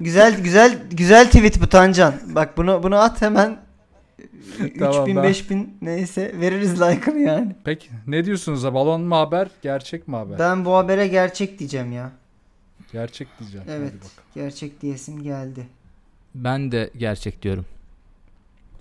güzel 0.00 0.40
güzel 0.40 0.78
güzel 0.90 1.26
tweet 1.26 1.60
bu 1.62 1.66
Tancan. 1.66 2.14
Bak 2.26 2.56
bunu 2.56 2.82
bunu 2.82 2.96
at 2.96 3.22
hemen. 3.22 3.65
Tamam, 4.78 4.94
3000 5.02 5.16
ben- 5.16 5.22
5000 5.22 5.78
neyse 5.82 6.40
veririz 6.40 6.80
like'ını 6.80 7.18
yani. 7.20 7.56
Peki 7.64 7.88
ne 8.06 8.24
diyorsunuz? 8.24 8.64
ha? 8.64 8.74
Balon 8.74 9.00
mu 9.00 9.16
haber? 9.16 9.48
Gerçek 9.62 10.08
mi 10.08 10.16
haber? 10.16 10.38
Ben 10.38 10.64
bu 10.64 10.74
habere 10.76 11.06
gerçek 11.08 11.58
diyeceğim 11.58 11.92
ya. 11.92 12.12
Gerçek 12.92 13.28
diyeceğim. 13.40 13.66
Evet. 13.70 13.88
Hadi 13.88 13.96
bakalım. 13.96 14.12
Gerçek 14.34 14.82
diyesim 14.82 15.22
geldi. 15.22 15.66
Ben 16.34 16.72
de 16.72 16.90
gerçek 16.96 17.42
diyorum. 17.42 17.66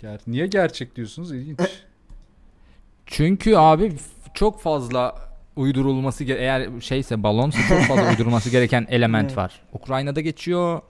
Ger- 0.01 0.19
Niye 0.27 0.47
gerçek 0.47 0.95
diyorsunuz? 0.95 1.31
İlginç. 1.31 1.59
Çünkü 3.05 3.55
abi 3.55 3.93
çok 4.33 4.61
fazla 4.61 5.15
uydurulması 5.55 6.23
eğer 6.23 6.69
şeyse 6.81 7.23
balonsa 7.23 7.59
çok 7.69 7.79
fazla 7.81 8.09
uydurulması 8.11 8.49
gereken 8.49 8.85
element 8.89 9.25
Evet. 9.27 9.37
var. 9.37 9.61
Ukrayna'da 9.73 10.21
geçiyor. 10.21 10.81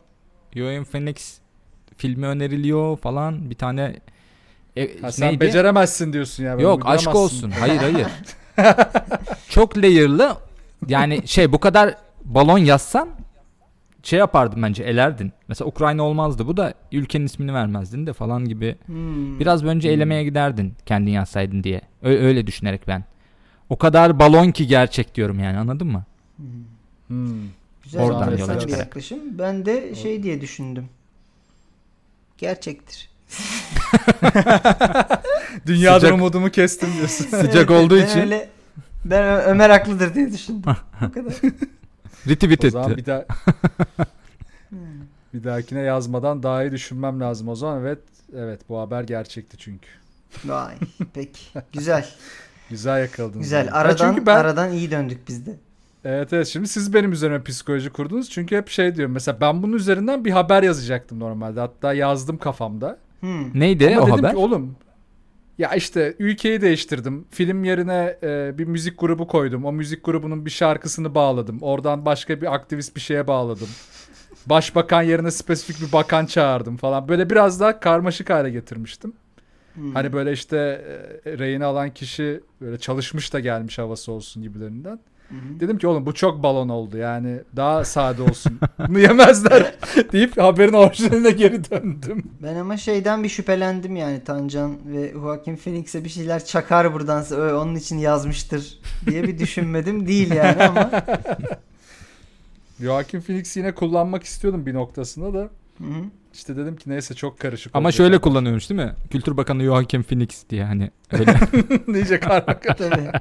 Joaquin 0.55 0.83
Phoenix 0.83 1.37
filmi 1.97 2.25
öneriliyor 2.25 2.97
falan. 2.97 3.49
Bir 3.49 3.55
tane 3.55 3.95
e, 4.77 5.01
Ha, 5.01 5.11
sen 5.11 5.27
neydi? 5.29 5.39
beceremezsin 5.39 6.13
diyorsun 6.13 6.43
ya. 6.43 6.51
böyle 6.53 6.63
Yok 6.63 6.83
aşk 6.85 7.15
olsun. 7.15 7.51
Hayır 7.51 7.77
hayır. 7.77 8.07
çok 9.49 9.77
layer'lı. 9.77 10.37
Yani 10.87 11.27
şey 11.27 11.51
bu 11.51 11.59
kadar 11.59 11.95
balon 12.25 12.57
yazsan 12.57 13.09
şey 14.03 14.19
yapardım 14.19 14.61
bence 14.63 14.83
elerdin. 14.83 15.31
Mesela 15.47 15.67
Ukrayna 15.67 16.03
olmazdı. 16.03 16.47
Bu 16.47 16.57
da 16.57 16.73
ülkenin 16.91 17.25
ismini 17.25 17.53
vermezdin 17.53 18.07
de 18.07 18.13
falan 18.13 18.45
gibi. 18.45 18.75
Hmm. 18.85 19.39
Biraz 19.39 19.63
önce 19.63 19.89
Hmm. 19.89 19.95
elemeye 19.95 20.23
giderdin 20.23 20.73
kendin 20.85 21.11
yazsaydın 21.11 21.63
diye. 21.63 21.81
Ö- 22.01 22.25
öyle 22.25 22.47
düşünerek 22.47 22.87
ben. 22.87 23.03
O 23.69 23.77
kadar 23.77 24.19
balon 24.19 24.51
ki 24.51 24.67
gerçek 24.67 25.15
diyorum 25.15 25.39
yani 25.39 25.57
anladın 25.57 25.87
mı? 25.87 26.03
Hmm. 26.37 26.45
Hmm. 27.07 27.39
Güzel 27.83 28.01
Oradan 28.01 28.37
yola 28.37 28.55
bir 28.55 28.59
çıkarak. 28.59 28.79
yaklaşım. 28.85 29.19
Ben 29.31 29.65
de 29.65 29.95
şey 29.95 30.23
diye 30.23 30.41
düşündüm. 30.41 30.85
Gerçektir. 32.37 33.09
Dünyadan 35.65 35.99
Sıcak- 35.99 36.13
umudumu 36.13 36.49
kestim 36.49 36.89
diyorsun. 36.97 37.25
Sıcak 37.29 37.71
olduğu 37.71 37.97
ben 37.97 38.05
için 38.05 38.19
Öyle, 38.19 38.49
ben 39.05 39.23
Ö- 39.23 39.43
Ömer 39.45 39.69
haklıdır 39.69 40.13
diye 40.13 40.33
düşündüm. 40.33 40.63
Bu 41.01 41.11
kadar. 41.11 41.33
o 42.67 42.69
zaman 42.69 42.91
etti. 42.91 42.97
bir 42.97 43.05
daha. 43.05 43.25
Bir 45.33 45.43
dahakine 45.43 45.79
yazmadan 45.79 46.43
daha 46.43 46.63
iyi 46.63 46.71
düşünmem 46.71 47.19
lazım 47.19 47.47
o 47.47 47.55
zaman. 47.55 47.81
Evet, 47.81 47.99
evet 48.35 48.59
bu 48.69 48.79
haber 48.79 49.03
gerçekti 49.03 49.57
çünkü. 49.57 49.87
Vay. 50.45 50.75
Peki. 51.13 51.41
Güzel. 51.73 52.09
Güzel 52.69 53.01
yakaladınız. 53.01 53.43
Güzel. 53.43 53.61
beni. 53.61 53.69
Ya 53.69 53.73
Aradan 53.73 54.09
çünkü 54.09 54.25
ben, 54.25 54.35
aradan 54.35 54.71
iyi 54.71 54.91
döndük 54.91 55.27
biz 55.27 55.45
de. 55.45 55.55
Evet 56.05 56.33
evet 56.33 56.47
şimdi 56.47 56.67
siz 56.67 56.93
benim 56.93 57.11
üzerime 57.11 57.43
psikoloji 57.43 57.89
kurdunuz. 57.89 58.29
Çünkü 58.29 58.57
hep 58.57 58.69
şey 58.69 58.95
diyorum 58.95 59.13
mesela 59.13 59.41
ben 59.41 59.63
bunun 59.63 59.73
üzerinden 59.73 60.25
bir 60.25 60.31
haber 60.31 60.63
yazacaktım 60.63 61.19
normalde. 61.19 61.59
Hatta 61.59 61.93
yazdım 61.93 62.37
kafamda. 62.37 62.97
Hmm. 63.25 63.59
Neydi 63.59 63.87
Ama 63.87 64.01
o 64.01 64.07
dedim 64.07 64.17
haber? 64.17 64.31
ki 64.31 64.37
oğlum 64.37 64.75
ya 65.57 65.75
işte 65.75 66.15
ülkeyi 66.19 66.61
değiştirdim. 66.61 67.25
Film 67.31 67.63
yerine 67.63 68.17
e, 68.23 68.57
bir 68.57 68.65
müzik 68.65 68.99
grubu 68.99 69.27
koydum. 69.27 69.65
O 69.65 69.71
müzik 69.71 70.05
grubunun 70.05 70.45
bir 70.45 70.49
şarkısını 70.49 71.15
bağladım. 71.15 71.57
Oradan 71.61 72.05
başka 72.05 72.41
bir 72.41 72.53
aktivist 72.53 72.95
bir 72.95 73.01
şeye 73.01 73.27
bağladım. 73.27 73.67
Başbakan 74.45 75.01
yerine 75.01 75.31
spesifik 75.31 75.87
bir 75.87 75.91
bakan 75.93 76.25
çağırdım 76.25 76.77
falan. 76.77 77.07
Böyle 77.07 77.29
biraz 77.29 77.59
daha 77.59 77.79
karmaşık 77.79 78.29
hale 78.29 78.49
getirmiştim. 78.49 79.13
Hmm. 79.73 79.93
Hani 79.93 80.13
böyle 80.13 80.31
işte 80.31 80.57
e, 81.25 81.37
rehini 81.37 81.65
alan 81.65 81.89
kişi 81.89 82.41
böyle 82.61 82.77
çalışmış 82.77 83.33
da 83.33 83.39
gelmiş 83.39 83.77
havası 83.77 84.11
olsun 84.11 84.43
gibilerinden. 84.43 84.99
Hı 85.29 85.35
hı. 85.35 85.59
Dedim 85.59 85.77
ki 85.77 85.87
oğlum 85.87 86.05
bu 86.05 86.13
çok 86.13 86.43
balon 86.43 86.69
oldu 86.69 86.97
yani 86.97 87.39
daha 87.55 87.85
sade 87.85 88.21
olsun. 88.21 88.59
Bunu 88.87 88.99
yemezler 88.99 89.75
deyip 90.11 90.37
haberin 90.37 90.73
orijinaline 90.73 91.31
geri 91.31 91.69
döndüm. 91.71 92.23
Ben 92.43 92.55
ama 92.55 92.77
şeyden 92.77 93.23
bir 93.23 93.29
şüphelendim 93.29 93.95
yani 93.95 94.23
Tancan 94.23 94.77
ve 94.85 95.11
Joaquin 95.13 95.55
Phoenix'e 95.55 96.03
bir 96.03 96.09
şeyler 96.09 96.45
çakar 96.45 96.93
buradan 96.93 97.25
"Ö, 97.31 97.55
onun 97.57 97.75
için 97.75 97.97
yazmıştır 97.97 98.79
diye 99.05 99.23
bir 99.23 99.39
düşünmedim 99.39 100.07
değil 100.07 100.31
yani 100.33 100.63
ama 100.63 100.91
Joaquin 102.81 103.21
Phoenix 103.21 103.57
yine 103.57 103.75
kullanmak 103.75 104.23
istiyordum 104.23 104.65
bir 104.65 104.73
noktasında 104.73 105.33
da. 105.33 105.49
Hı 105.77 105.83
hı. 105.83 106.03
İşte 106.33 106.57
dedim 106.57 106.75
ki 106.75 106.89
neyse 106.89 107.13
çok 107.15 107.39
karışık 107.39 107.75
Ama 107.75 107.91
şöyle 107.91 108.17
kullanıyormuş 108.21 108.69
değil 108.69 108.81
mi? 108.81 108.93
Kültür 109.11 109.37
Bakanı 109.37 109.63
Joachim 109.63 110.03
Phoenix 110.03 110.43
diye 110.49 110.63
hani 110.65 110.91
öyle. 111.11 111.33
Diyecek 111.93 112.23
karmaşık. 112.23 112.77
tabii. 112.77 113.11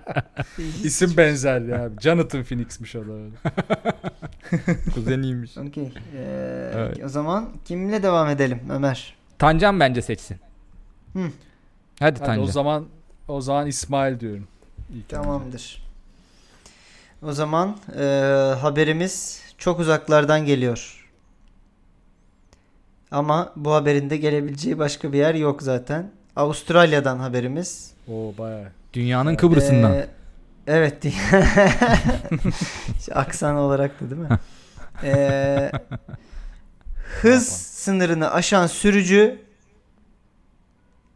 İsim 0.84 1.16
benzer 1.16 1.60
ya. 1.60 1.90
Jonathan 2.00 2.42
Phoenix'miş 2.42 2.96
o 2.96 3.06
da 3.08 3.12
öyle. 3.12 3.34
Kuzeniymiş. 4.94 5.58
Okey. 5.58 5.92
Ee, 6.16 6.70
Evet. 6.74 7.04
O 7.04 7.08
zaman 7.08 7.48
kimle 7.64 8.02
devam 8.02 8.28
edelim 8.28 8.60
Ömer? 8.70 9.14
Tancan 9.38 9.80
bence 9.80 10.02
seçsin. 10.02 10.36
Hı. 11.12 11.18
Hadi, 11.20 11.30
Hadi 12.00 12.18
Tancan. 12.18 12.44
o 12.44 12.46
zaman 12.46 12.86
o 13.28 13.40
zaman 13.40 13.66
İsmail 13.66 14.20
diyorum. 14.20 14.46
İlk 14.90 14.96
önce. 15.12 15.16
Tamamdır. 15.22 15.84
O 17.22 17.32
zaman 17.32 17.76
e, 17.98 18.02
haberimiz 18.60 19.42
çok 19.58 19.80
uzaklardan 19.80 20.46
geliyor. 20.46 21.03
Ama 23.10 23.52
bu 23.56 23.72
haberin 23.72 24.10
de 24.10 24.16
gelebileceği 24.16 24.78
başka 24.78 25.12
bir 25.12 25.18
yer 25.18 25.34
yok 25.34 25.62
zaten. 25.62 26.10
Avustralya'dan 26.36 27.18
haberimiz. 27.18 27.90
Oo 28.08 28.34
bayağı. 28.38 28.68
Dünyanın 28.92 29.36
Kıbrıs'ından. 29.36 29.92
Ee, 29.92 30.06
evet. 30.66 31.04
Aksan 33.12 33.56
olarak 33.56 34.00
da 34.00 34.10
değil 34.10 34.20
mi? 34.22 34.28
Ee, 35.04 35.72
hız 37.22 37.48
sınırını 37.52 38.30
aşan 38.32 38.66
sürücü 38.66 39.38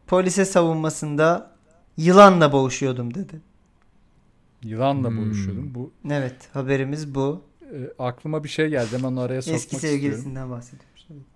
polise 0.06 0.44
savunmasında 0.44 1.50
yılanla 1.96 2.52
boğuşuyordum 2.52 3.14
dedi. 3.14 3.40
Yılanla 4.62 5.08
Hmm. 5.08 5.16
boğuşuyordum. 5.18 5.74
Bu 5.74 5.92
Evet 6.10 6.36
haberimiz 6.52 7.14
bu. 7.14 7.42
e, 7.62 7.76
aklıma 7.98 8.44
bir 8.44 8.48
şey 8.48 8.68
geldi. 8.68 8.88
Hemen 8.92 9.08
onu 9.08 9.20
araya 9.20 9.42
sokmak 9.42 9.56
Eski 9.60 9.76
istiyorum. 9.76 10.00
sevgilisinden 10.00 10.50
bahsediyormuş. 10.50 10.87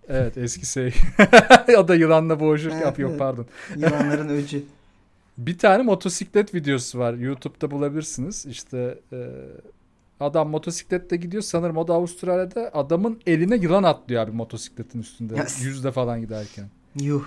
Evet 0.08 0.36
eski 0.38 0.66
sevgili. 0.66 0.98
o 1.78 1.88
da 1.88 1.94
yılanla 1.94 2.40
boğuşurken 2.40 2.82
Evet, 2.86 2.98
yok 2.98 3.10
evet. 3.10 3.18
pardon. 3.18 3.46
Yılanların 3.76 4.28
öcü. 4.28 4.62
Bir 5.38 5.58
tane 5.58 5.82
motosiklet 5.82 6.54
videosu 6.54 6.98
var. 6.98 7.14
YouTube'da 7.14 7.70
bulabilirsiniz. 7.70 8.46
İşte 8.46 8.98
e, 9.12 9.28
adam 10.20 10.48
motosikletle 10.48 11.16
gidiyor. 11.16 11.42
Sanırım 11.42 11.76
o 11.76 11.88
da 11.88 11.94
Avustralya'da. 11.94 12.70
Adamın 12.74 13.20
eline 13.26 13.56
yılan 13.56 13.82
atlıyor 13.82 14.22
abi 14.22 14.30
motosikletin 14.30 15.00
üstünde. 15.00 15.36
Yes. 15.36 15.64
Yüzde 15.64 15.92
falan 15.92 16.20
giderken. 16.20 16.66
Yuh. 17.00 17.24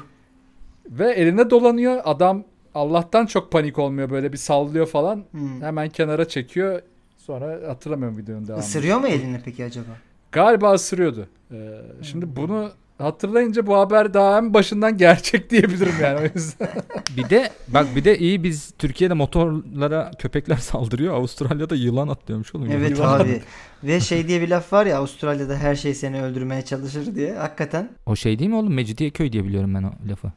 Ve 0.90 1.12
eline 1.12 1.50
dolanıyor. 1.50 2.02
Adam 2.06 2.44
Allah'tan 2.76 3.26
çok 3.26 3.52
panik 3.52 3.80
olmuyor. 3.80 4.10
Böyle 4.10 4.34
bir 4.34 4.38
sallıyor 4.38 4.88
falan. 4.88 5.24
Hmm. 5.32 5.62
Hemen 5.62 5.90
kenara 5.90 6.28
çekiyor. 6.28 6.82
Sonra 7.18 7.70
hatırlamıyorum 7.70 8.18
videonun 8.18 8.48
devamını. 8.48 8.66
Isırıyor 8.66 9.00
mu 9.00 9.08
elini 9.08 9.42
peki 9.46 9.66
acaba? 9.66 9.98
Galiba 10.36 10.74
ısırıyordu. 10.74 11.28
Ee, 11.52 11.56
şimdi 12.02 12.36
bunu 12.36 12.72
hatırlayınca 12.98 13.68
bu 13.68 13.78
haber 13.78 14.14
daha 14.14 14.38
en 14.38 14.54
başından 14.54 14.98
gerçek 14.98 15.50
diyebilirim 15.52 15.94
yani 16.02 16.20
o 16.20 16.24
yüzden. 16.36 16.70
Bir 17.18 17.30
de 17.30 17.50
bak 17.68 17.88
bir 17.96 18.06
de 18.06 18.18
iyi 18.18 18.44
biz 18.44 18.72
Türkiye'de 18.80 19.14
motorlara 19.14 20.12
köpekler 20.20 20.56
saldırıyor. 20.72 21.14
Avustralya'da 21.14 21.76
yılan 21.76 22.08
atlıyormuş 22.08 22.56
oğlum. 22.56 22.72
Evet 22.72 22.92
Yılan. 22.92 23.20
abi. 23.20 23.42
Ve 23.84 24.00
şey 24.00 24.28
diye 24.28 24.42
bir 24.42 24.48
laf 24.50 24.74
var 24.74 24.86
ya 24.86 24.98
Avustralya'da 24.98 25.58
her 25.58 25.76
şey 25.76 25.94
seni 25.94 26.22
öldürmeye 26.22 26.62
çalışır 26.62 27.16
diye. 27.16 27.34
Hakikaten. 27.36 27.90
O 28.06 28.16
şey 28.16 28.40
değil 28.40 28.50
mi 28.50 28.56
oğlum? 28.56 28.74
Mecidiyeköy 28.74 29.32
diye 29.32 29.44
biliyorum 29.44 29.74
ben 29.76 29.84
o 29.84 29.92
lafı. 30.10 30.32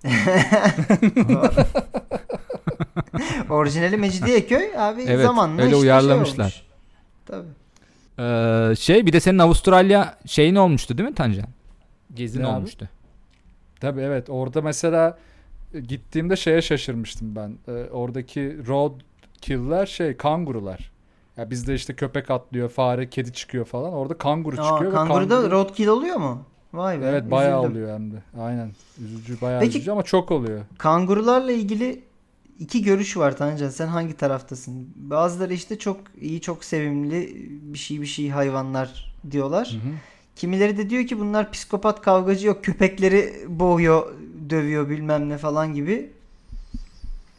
Orijinali 3.51 3.97
Mecidiyeköy 3.97 4.79
abi 4.79 5.03
Evet, 5.03 5.27
zamanla 5.27 5.63
öyle 5.63 5.65
işte 5.71 5.77
uyarlamışlar. 5.77 6.51
Şey 6.51 6.63
olmuş. 6.63 6.69
Tabii. 7.27 7.58
Ee, 8.19 8.75
şey 8.79 9.07
bir 9.07 9.13
de 9.13 9.21
senin 9.21 9.39
Avustralya 9.39 10.19
şeyin 10.27 10.55
olmuştu 10.55 10.99
değil 10.99 11.09
mi 11.09 11.15
Tancan? 11.15 11.47
Gezin 12.15 12.43
Ne 12.43 12.47
abi? 12.47 12.57
olmuştu. 12.57 12.89
Tabii 13.81 14.01
evet 14.01 14.31
orada 14.31 14.63
mesela 14.63 15.19
e, 15.75 15.81
gittiğimde 15.81 16.37
şeye 16.37 16.63
şaşırmıştım 16.63 17.37
ben. 17.37 17.53
Ee, 17.69 17.73
oradaki 17.91 18.67
road 18.67 18.93
kill'ler 19.41 19.87
şey 19.87 20.17
kangurular. 20.17 20.91
Ya 21.37 21.51
bizde 21.51 21.75
işte 21.75 21.95
köpek 21.97 22.31
atlıyor, 22.31 22.69
fare, 22.69 23.11
kedi 23.11 23.33
çıkıyor 23.33 23.65
falan. 23.65 23.93
Orada 23.93 24.19
kanguru 24.19 24.61
Aa, 24.61 24.69
çıkıyor. 24.69 24.93
kanguruda 24.93 25.35
kanguru- 25.35 25.51
roadkill 25.51 25.87
oluyor 25.87 26.17
mu? 26.17 26.43
Vay 26.73 27.01
be. 27.01 27.05
Evet 27.07 27.31
bayağı 27.31 27.59
üzüldüm. 27.61 27.71
oluyor 27.83 27.95
hem 27.95 28.11
de. 28.13 28.17
Aynen. 28.41 28.71
Üzücü 29.05 29.41
bayağı 29.41 29.61
Peki- 29.61 29.77
üzücü 29.79 29.91
ama 29.91 30.03
çok 30.03 30.31
oluyor. 30.31 30.61
Kangurularla 30.79 31.53
ilgili 31.53 32.01
iki 32.59 32.83
görüş 32.83 33.17
var 33.17 33.37
Tancan. 33.37 33.69
Sen 33.69 33.87
hangi 33.87 34.17
taraftasın? 34.17 34.89
Bazıları 34.97 35.55
işte 35.55 35.79
çok 35.79 36.01
iyi, 36.21 36.41
çok 36.41 36.65
sevimli 36.65 37.37
bir 37.63 37.79
şey 37.79 38.01
bir 38.01 38.07
şey 38.07 38.29
hayvanlar 38.31 39.15
diyorlar. 39.31 39.69
Hı 39.83 39.89
hı. 39.89 39.93
Kimileri 40.37 40.77
de 40.79 40.91
diyor 40.91 41.07
ki 41.07 41.19
bunlar 41.21 41.53
psikopat 41.53 42.01
kavgacı 42.03 42.47
yok. 42.47 42.65
Köpekleri 42.65 43.35
boğuyor, 43.49 44.15
dövüyor 44.51 44.89
bilmem 44.89 45.29
ne 45.29 45.39
falan 45.39 45.75
gibi. 45.75 46.11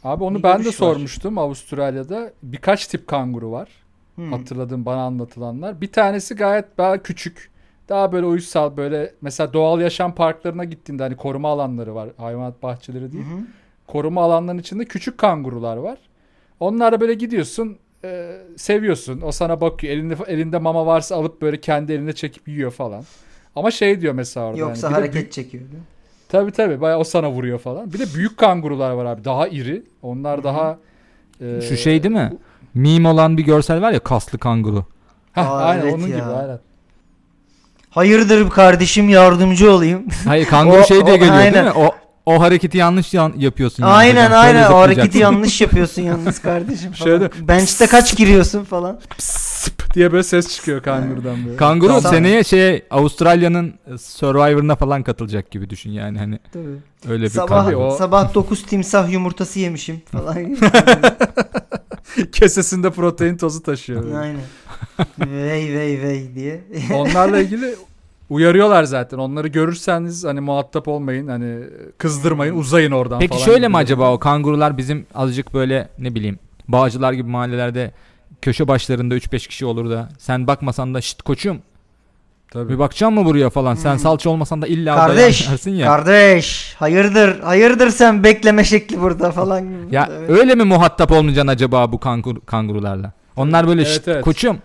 Abi 0.03 0.23
onu 0.23 0.38
Bir 0.38 0.43
ben 0.43 0.63
de 0.63 0.67
var. 0.67 0.71
sormuştum 0.71 1.38
Avustralya'da. 1.38 2.33
Birkaç 2.43 2.88
tip 2.88 3.07
kanguru 3.07 3.51
var. 3.51 3.69
Hmm. 4.15 4.31
Hatırladığım 4.31 4.85
bana 4.85 5.01
anlatılanlar. 5.01 5.81
Bir 5.81 5.91
tanesi 5.91 6.35
gayet 6.35 6.77
daha 6.77 7.03
küçük. 7.03 7.49
Daha 7.89 8.11
böyle 8.11 8.25
uysal 8.25 8.77
böyle 8.77 9.13
mesela 9.21 9.53
doğal 9.53 9.81
yaşam 9.81 10.15
parklarına 10.15 10.63
gittiğinde 10.63 11.03
hani 11.03 11.15
koruma 11.15 11.49
alanları 11.49 11.95
var. 11.95 12.09
Hayvanat 12.17 12.63
bahçeleri 12.63 13.11
değil. 13.11 13.23
hı. 13.23 13.41
Koruma 13.91 14.22
alanlarının 14.24 14.62
içinde 14.62 14.86
küçük 14.86 15.17
kangurular 15.17 15.77
var. 15.77 15.98
Onlarla 16.60 17.01
böyle 17.01 17.13
gidiyorsun 17.13 17.77
e, 18.03 18.38
seviyorsun. 18.58 19.22
O 19.22 19.31
sana 19.31 19.62
bakıyor. 19.62 19.93
Elinde, 19.93 20.15
elinde 20.27 20.58
mama 20.58 20.86
varsa 20.86 21.15
alıp 21.15 21.41
böyle 21.41 21.62
kendi 21.62 21.93
eline 21.93 22.13
çekip 22.13 22.48
yiyor 22.48 22.72
falan. 22.72 23.03
Ama 23.55 23.72
şey 23.72 24.01
diyor 24.01 24.13
mesela 24.13 24.46
orada. 24.46 24.60
Yoksa 24.60 24.88
bir 24.88 24.91
de 24.91 24.96
hareket 24.96 25.13
büyük- 25.13 25.31
çekiyor. 25.31 25.63
değil 25.63 25.74
mi? 25.74 25.79
Tabii 26.29 26.51
tabii 26.51 26.81
bayağı 26.81 27.00
o 27.00 27.03
sana 27.03 27.31
vuruyor 27.31 27.60
falan. 27.60 27.93
Bir 27.93 28.00
de 28.00 28.05
büyük 28.15 28.38
kangurular 28.38 28.91
var 28.91 29.05
abi. 29.05 29.25
Daha 29.25 29.48
iri. 29.48 29.84
Onlar 30.01 30.38
Hı 30.38 30.41
hı. 30.41 30.43
daha 30.43 30.77
e, 31.41 31.62
Şu 31.62 31.77
şey 31.77 32.03
değil 32.03 32.15
mi? 32.15 32.34
Meme 32.74 33.08
olan 33.10 33.38
bir 33.38 33.43
görsel 33.43 33.81
var 33.81 33.91
ya 33.91 34.00
kaslı 34.00 34.38
kanguru. 34.38 34.86
Aa, 35.36 35.41
aynen 35.58 35.81
evet 35.84 35.93
onun 35.93 36.08
ya. 36.08 36.15
gibi 36.19 36.27
aynen. 36.31 36.60
Hayırdır 37.89 38.50
kardeşim 38.50 39.10
yardımcı 39.10 39.72
olayım. 39.72 40.05
Hayır 40.25 40.46
kanguru 40.46 40.79
O- 40.81 40.84
şey 40.84 41.05
diye 41.05 41.15
o- 41.15 41.19
geliyor 41.19 41.36
aynen. 41.36 41.53
değil 41.53 41.65
mi? 41.65 41.72
O 41.72 41.96
o 42.29 42.39
hareketi 42.41 42.77
yanlış 42.77 43.13
yan- 43.13 43.33
yapıyorsun. 43.38 43.83
aynen 43.83 44.12
hocam. 44.15 44.24
Şöyle 44.25 44.36
aynen 44.38 44.59
o 44.59 44.63
zıplayacaksın. 44.63 44.95
hareketi 44.95 45.17
yanlış 45.17 45.62
yapıyorsun 45.62 46.01
yalnız 46.01 46.39
kardeşim 46.39 46.91
falan. 46.91 47.09
Şöyle- 47.09 47.48
Bench'te 47.48 47.88
kaç 47.88 48.17
giriyorsun 48.17 48.63
falan. 48.63 49.00
Psıp 49.17 49.93
diye 49.93 50.12
böyle 50.12 50.24
ses 50.24 50.55
çıkıyor 50.55 50.81
kangurudan 50.83 51.45
böyle. 51.45 51.57
Kanguru 51.57 51.88
Tamam. 51.88 52.12
seneye 52.12 52.43
şey 52.43 52.86
Avustralya'nın 52.91 53.74
e, 53.93 53.98
Survivor'ına 53.98 54.75
falan 54.75 55.03
katılacak 55.03 55.51
gibi 55.51 55.69
düşün 55.69 55.91
yani 55.91 56.17
hani 56.19 56.39
Tabii. 56.53 57.12
öyle 57.13 57.24
bir 57.24 57.29
Sabah 57.29 57.48
kanguru. 57.65 57.77
o- 57.86 57.98
sabah 57.98 58.33
9 58.33 58.63
timsah 58.65 59.12
yumurtası 59.12 59.59
yemişim 59.59 60.01
falan. 60.12 60.36
Kesesinde 62.31 62.89
protein 62.91 63.38
tozu 63.38 63.63
taşıyor. 63.63 64.03
böyle. 64.03 64.17
aynen. 64.17 64.41
Vey 65.19 65.74
vey 65.77 66.01
vey 66.01 66.36
diye. 66.36 66.62
Onlarla 66.93 67.39
ilgili 67.39 67.75
uyarıyorlar 68.29 68.83
zaten. 68.83 69.17
Onları 69.17 69.48
görürseniz 69.48 70.24
hani 70.25 70.39
muhatap 70.39 70.88
olmayın. 70.88 71.27
Hani 71.27 71.59
kızdırmayın, 71.98 72.55
uzayın 72.57 72.91
oradan 72.91 73.19
Peki 73.19 73.33
falan. 73.33 73.45
şöyle 73.45 73.67
mi 73.67 73.77
acaba 73.77 74.13
o 74.13 74.19
kangurular 74.19 74.77
bizim 74.77 75.05
azıcık 75.15 75.53
böyle 75.53 75.89
ne 76.00 76.15
bileyim 76.15 76.39
bağcılar 76.67 77.13
gibi 77.13 77.29
mahallelerde 77.29 77.91
köşe 78.41 78.67
başlarında 78.67 79.15
3-5 79.15 79.48
kişi 79.48 79.65
olur 79.65 79.89
da 79.89 80.09
sen 80.17 80.48
bakmasan 80.48 80.93
da 80.93 81.01
şit 81.01 81.21
koçum 81.21 81.57
Tabii. 82.51 82.69
Bir 82.74 82.79
bakacağım 82.79 83.13
mı 83.13 83.25
buraya 83.25 83.50
falan. 83.50 83.75
Sen 83.75 83.91
Hmm. 83.91 84.00
salça 84.00 84.29
olmasan 84.29 84.62
da 84.62 84.67
illa 84.67 84.95
Kardeş, 84.95 85.50
ya. 85.65 85.88
kardeş, 85.88 86.75
hayırdır, 86.79 87.39
hayırdır 87.39 87.89
sen 87.89 88.24
bekleme 88.24 88.63
şekli 88.63 89.01
burada 89.01 89.31
falan. 89.31 89.62
gibi. 89.63 89.95
ya 89.95 90.09
Evet. 90.12 90.29
öyle 90.29 90.55
mi 90.55 90.63
muhatap 90.63 91.12
olmayacaksın 91.12 91.48
acaba 91.48 91.91
bu 91.91 92.00
kangur, 92.00 92.36
kangurularla? 92.45 93.12
Onlar 93.36 93.67
böyle 93.67 93.81
Evet, 93.81 93.91
"Şşt, 93.91 94.07
evet. 94.07 94.24
koçum 94.24 94.57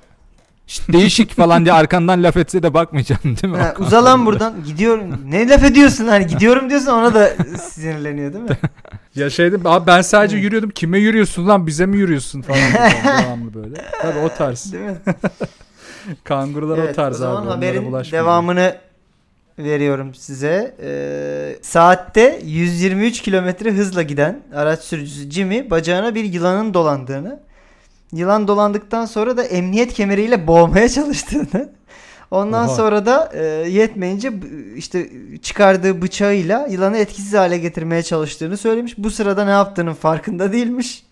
değişik 0.68 1.34
falan 1.34 1.64
diye 1.64 1.74
arkandan 1.74 2.22
laf 2.22 2.36
etse 2.36 2.62
de 2.62 2.74
bakmayacaksın 2.74 3.36
değil 3.42 3.54
mi? 3.54 3.60
Ha, 3.60 3.74
O 3.80 3.82
uza 3.82 4.04
lan 4.04 4.26
buradan. 4.26 4.54
Gidiyorum. 4.66 5.20
Ne 5.30 5.48
laf 5.48 5.64
ediyorsun 5.64 6.06
hani 6.08 6.26
gidiyorum 6.26 6.70
diyorsun 6.70 6.92
ona 6.92 7.14
da 7.14 7.30
sinirleniyor 7.58 8.32
değil 8.32 8.44
mi? 8.44 8.58
Ya 9.14 9.30
şeydim 9.30 9.66
abi 9.66 9.86
ben 9.86 10.02
sadece 10.02 10.36
yürüyordum. 10.36 10.70
Kime 10.70 10.98
yürüyorsun 10.98 11.48
lan? 11.48 11.66
Bize 11.66 11.86
mi 11.86 11.96
yürüyorsun 11.96 12.42
falan. 12.42 12.60
devamlı 13.24 13.54
böyle. 13.54 13.74
Tabii 14.02 14.18
o 14.18 14.28
tarz. 14.28 14.72
Değil 14.72 14.84
mi? 14.84 14.96
Kangurular 16.24 16.78
o 16.78 16.82
Evet, 16.82 16.96
tarz 16.96 17.14
o 17.14 17.18
zaman 17.18 17.42
abi. 17.42 17.48
Haberin 17.50 17.92
devamını 18.12 18.76
veriyorum 19.58 20.14
size. 20.14 20.74
Ee, 20.82 21.56
saatte 21.62 22.40
123 22.44 23.22
kilometre 23.22 23.72
hızla 23.72 24.02
giden 24.02 24.40
araç 24.54 24.80
sürücüsü 24.80 25.30
Jimmy 25.30 25.70
bacağına 25.70 26.14
bir 26.14 26.24
yılanın 26.24 26.74
dolandığını, 26.74 27.40
yılan 28.12 28.48
dolandıktan 28.48 29.06
sonra 29.06 29.36
da 29.36 29.44
emniyet 29.44 29.92
kemeriyle 29.92 30.46
boğmaya 30.46 30.88
çalıştığını, 30.88 31.72
ondan 32.30 32.68
Oha. 32.68 32.74
sonra 32.74 33.06
da 33.06 33.30
e, 33.34 33.44
yetmeyince 33.70 34.32
işte 34.76 35.10
çıkardığı 35.42 36.02
bıçağıyla 36.02 36.66
yılanı 36.70 36.98
etkisiz 36.98 37.34
hale 37.34 37.58
getirmeye 37.58 38.02
çalıştığını 38.02 38.56
söylemiş. 38.56 38.98
Bu 38.98 39.10
sırada 39.10 39.44
ne 39.44 39.50
yaptığının 39.50 39.94
farkında 39.94 40.52
değilmiş. 40.52 41.04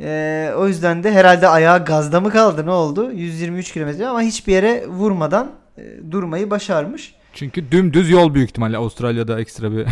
Ee, 0.00 0.52
o 0.56 0.68
yüzden 0.68 1.04
de 1.04 1.12
herhalde 1.12 1.48
ayağı 1.48 1.84
gazda 1.84 2.20
mı 2.20 2.30
kaldı 2.30 2.66
ne 2.66 2.70
oldu? 2.70 3.12
123 3.12 3.72
kilometre 3.72 4.06
ama 4.06 4.22
hiçbir 4.22 4.52
yere 4.52 4.86
vurmadan 4.86 5.50
e, 5.78 5.82
durmayı 6.10 6.50
başarmış. 6.50 7.14
Çünkü 7.34 7.70
dümdüz 7.70 8.10
yol 8.10 8.34
büyük 8.34 8.50
ihtimalle 8.50 8.76
Avustralya'da 8.76 9.40
ekstra 9.40 9.72
bir 9.72 9.86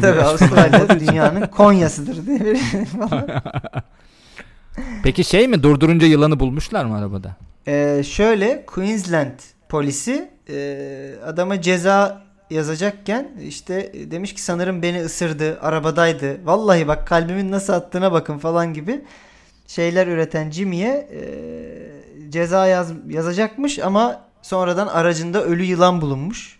Tabii 0.00 0.20
Avustralya 0.24 1.00
dünyanın 1.00 1.46
Konya'sıdır 1.46 2.26
diye 2.26 2.54
falan. 2.84 3.28
Peki 5.02 5.24
şey 5.24 5.48
mi 5.48 5.62
durdurunca 5.62 6.06
yılanı 6.06 6.40
bulmuşlar 6.40 6.84
mı 6.84 6.98
arabada? 6.98 7.36
Ee, 7.66 8.02
şöyle 8.06 8.66
Queensland 8.66 9.38
polisi 9.68 10.30
e, 10.50 11.14
adama 11.26 11.62
ceza 11.62 12.22
yazacakken 12.50 13.28
işte 13.42 13.90
e, 13.94 14.10
demiş 14.10 14.34
ki 14.34 14.42
sanırım 14.42 14.82
beni 14.82 15.02
ısırdı 15.02 15.60
arabadaydı. 15.60 16.46
Vallahi 16.46 16.88
bak 16.88 17.06
kalbimin 17.06 17.50
nasıl 17.50 17.72
attığına 17.72 18.12
bakın 18.12 18.38
falan 18.38 18.74
gibi 18.74 19.00
şeyler 19.66 20.06
üreten 20.06 20.50
Jimmy'ye 20.50 21.08
e, 21.12 21.20
ceza 22.30 22.66
yaz, 22.66 22.92
yazacakmış 23.08 23.78
ama 23.78 24.20
sonradan 24.42 24.86
aracında 24.86 25.44
ölü 25.44 25.62
yılan 25.62 26.00
bulunmuş. 26.00 26.57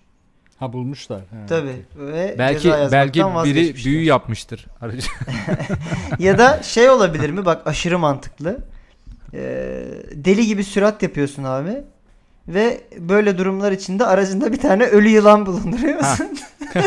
Ha 0.59 0.73
bulmuşlar. 0.73 1.21
He, 1.21 1.47
Tabii 1.49 1.83
okey. 1.95 2.07
ve 2.13 2.35
Belki 2.39 2.71
belki 2.93 3.21
biri 3.45 3.75
büyü 3.85 4.03
yapmıştır. 4.05 4.67
aracı. 4.81 5.09
ya 6.19 6.39
da 6.39 6.63
şey 6.63 6.91
olabilir 6.91 7.31
mi? 7.31 7.45
Bak 7.45 7.63
aşırı 7.67 7.99
mantıklı. 7.99 8.59
Ee, 9.35 9.85
deli 10.15 10.47
gibi 10.47 10.65
sürat 10.65 11.03
yapıyorsun 11.03 11.45
abi. 11.45 11.73
Ve 12.49 12.81
böyle 12.99 13.39
durumlar 13.39 13.73
içinde 13.73 14.07
aracında 14.07 14.53
bir 14.53 14.59
tane 14.61 14.85
ölü 14.85 15.09
yılan 15.09 15.47
bulunduruyorsun. 15.47 16.27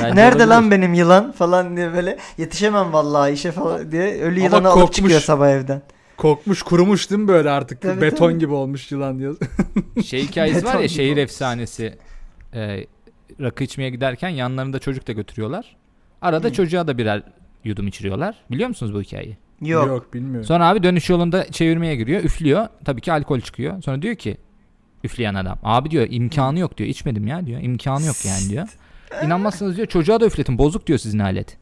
Nerede 0.00 0.22
olabilir. 0.36 0.46
lan 0.46 0.70
benim 0.70 0.94
yılan 0.94 1.32
falan 1.32 1.76
diye 1.76 1.92
böyle 1.92 2.18
yetişemem 2.38 2.92
vallahi 2.92 3.32
işe 3.32 3.52
falan 3.52 3.92
diye 3.92 4.20
ölü 4.22 4.34
Ama 4.40 4.44
yılanı 4.44 4.68
alıp 4.68 4.80
korkmuş. 4.80 4.96
çıkıyor 4.96 5.20
sabah 5.20 5.50
evden. 5.50 5.82
Kokmuş 6.16 6.62
kurumuş 6.62 7.10
değil 7.10 7.20
mi 7.22 7.28
böyle 7.28 7.50
artık? 7.50 7.80
Tabii, 7.80 8.00
Beton 8.00 8.28
tabii. 8.30 8.38
gibi 8.38 8.52
olmuş 8.52 8.92
yılan 8.92 9.18
diyor. 9.18 9.36
Şey 10.06 10.22
hikayesi 10.22 10.66
var 10.66 10.78
ya 10.80 10.88
şehir 10.88 11.08
olmuş. 11.10 11.22
efsanesi. 11.22 11.98
Ee, 12.54 12.86
rakı 13.40 13.64
içmeye 13.64 13.90
giderken 13.90 14.28
yanlarında 14.28 14.78
çocuk 14.78 15.06
da 15.08 15.12
götürüyorlar. 15.12 15.76
Arada 16.22 16.48
Hı. 16.48 16.52
çocuğa 16.52 16.86
da 16.86 16.98
birer 16.98 17.22
yudum 17.64 17.86
içiriyorlar. 17.88 18.36
Biliyor 18.50 18.68
musunuz 18.68 18.94
bu 18.94 19.02
hikayeyi? 19.02 19.36
Yok. 19.60 20.14
bilmiyorum. 20.14 20.44
Sonra 20.44 20.68
abi 20.68 20.82
dönüş 20.82 21.10
yolunda 21.10 21.44
çevirmeye 21.50 21.96
giriyor. 21.96 22.24
Üflüyor. 22.24 22.68
Tabii 22.84 23.00
ki 23.00 23.12
alkol 23.12 23.40
çıkıyor. 23.40 23.82
Sonra 23.82 24.02
diyor 24.02 24.14
ki 24.14 24.36
üfleyen 25.04 25.34
adam. 25.34 25.58
Abi 25.62 25.90
diyor 25.90 26.06
imkanı 26.10 26.58
yok 26.58 26.78
diyor. 26.78 26.90
İçmedim 26.90 27.26
ya 27.26 27.46
diyor. 27.46 27.60
İmkanı 27.60 28.06
yok 28.06 28.16
yani 28.26 28.48
diyor. 28.50 28.68
İnanmazsınız 29.24 29.76
diyor. 29.76 29.86
Çocuğa 29.86 30.20
da 30.20 30.26
üfletin. 30.26 30.58
Bozuk 30.58 30.86
diyor 30.86 30.98
sizin 30.98 31.18
alet. 31.18 31.56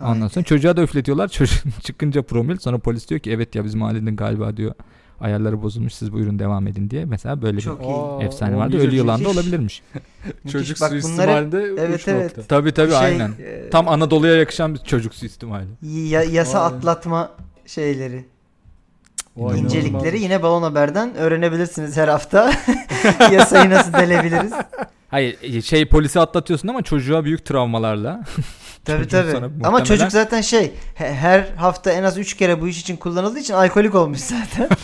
Ondan 0.00 0.28
sonra 0.28 0.44
çocuğa 0.44 0.76
da 0.76 0.82
üfletiyorlar. 0.82 1.28
Çocuk 1.32 1.82
çıkınca 1.82 2.22
promil. 2.22 2.56
Sonra 2.56 2.78
polis 2.78 3.08
diyor 3.08 3.20
ki 3.20 3.30
evet 3.30 3.54
ya 3.54 3.64
bizim 3.64 3.82
ailenin 3.82 4.16
galiba 4.16 4.56
diyor. 4.56 4.74
Ayarları 5.22 5.62
bozulmuş 5.62 5.94
siz 5.94 6.12
buyurun 6.12 6.38
devam 6.38 6.66
edin 6.66 6.90
diye. 6.90 7.04
Mesela 7.04 7.42
böyle 7.42 7.60
Çok 7.60 7.80
bir 7.80 7.84
iyi. 7.84 8.26
Efsane 8.26 8.56
vardı. 8.56 8.76
Ölü 8.78 8.94
yılan 8.96 9.24
da 9.24 9.28
olabilirmiş. 9.28 9.82
Çocuk 10.52 10.80
Bak 10.80 10.88
suistimalinde 10.90 11.58
Evet, 11.78 12.00
uç 12.00 12.08
evet. 12.08 12.36
nokta. 12.36 12.42
Tabii 12.56 12.72
tabii 12.72 12.90
şey, 12.90 12.98
aynen. 12.98 13.28
e, 13.42 13.70
Tam 13.70 13.88
Anadolu'ya 13.88 14.34
yakışan 14.36 14.74
bir 14.74 14.78
çocuk 14.78 15.14
suistimali. 15.14 15.66
ya- 15.82 16.22
yasa 16.22 16.60
Vay. 16.60 16.66
atlatma 16.78 17.30
şeyleri. 17.66 18.24
Vay, 19.36 19.60
incelikleri 19.60 20.20
yine 20.20 20.42
Balon 20.42 20.62
Haber'den 20.62 21.14
öğrenebilirsiniz 21.14 21.96
her 21.96 22.08
hafta. 22.08 22.52
Yasayı 23.32 23.70
nasıl 23.70 23.92
delebiliriz? 23.92 24.52
Hayır 25.08 25.62
şey 25.62 25.88
polisi 25.88 26.20
atlatıyorsun 26.20 26.68
ama 26.68 26.82
çocuğa 26.82 27.24
büyük 27.24 27.44
travmalarla. 27.44 28.20
Tabii 28.84 29.08
tabii. 29.08 29.30
sonra 29.32 29.46
Ama 29.46 29.52
muhtemelen- 29.70 29.84
çocuk 29.84 30.12
zaten 30.12 30.40
şey 30.40 30.72
he- 30.94 31.14
her 31.14 31.48
hafta 31.56 31.90
en 31.90 32.02
az 32.02 32.18
3 32.18 32.36
kere 32.36 32.60
bu 32.60 32.68
iş 32.68 32.80
için 32.80 32.96
kullanıldığı 32.96 33.38
için 33.38 33.54
alkolik 33.54 33.94
olmuş 33.94 34.20
zaten. 34.20 34.68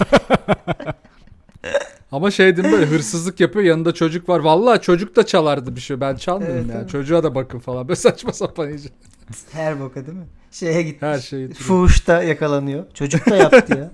Ama 2.12 2.30
şey 2.30 2.56
değil 2.56 2.68
mi 2.68 2.72
böyle 2.72 2.86
hırsızlık 2.86 3.40
yapıyor 3.40 3.64
yanında 3.64 3.94
çocuk 3.94 4.28
var. 4.28 4.38
Vallahi 4.40 4.80
çocuk 4.80 5.16
da 5.16 5.26
çalardı 5.26 5.76
bir 5.76 5.80
şey. 5.80 6.00
Ben 6.00 6.16
çalmıyorum 6.16 6.56
Evet, 6.58 6.74
ya. 6.74 6.80
evet. 6.80 6.90
Çocuğa 6.90 7.22
da 7.22 7.34
bakın 7.34 7.58
falan. 7.58 7.88
Böyle 7.88 7.96
saçma 7.96 8.32
sapan 8.32 8.68
iyice. 8.68 8.88
her 9.52 9.80
boka 9.80 10.06
değil 10.06 10.18
mi? 10.18 10.26
Şeye 10.52 10.82
gitmiş. 10.82 11.02
Her 11.02 11.18
şeyi. 11.18 11.54
Fuhuşta 11.54 12.22
yakalanıyor. 12.22 12.84
Çocuk 12.94 13.30
da 13.30 13.36
yaptı 13.36 13.78
ya. 13.78 13.90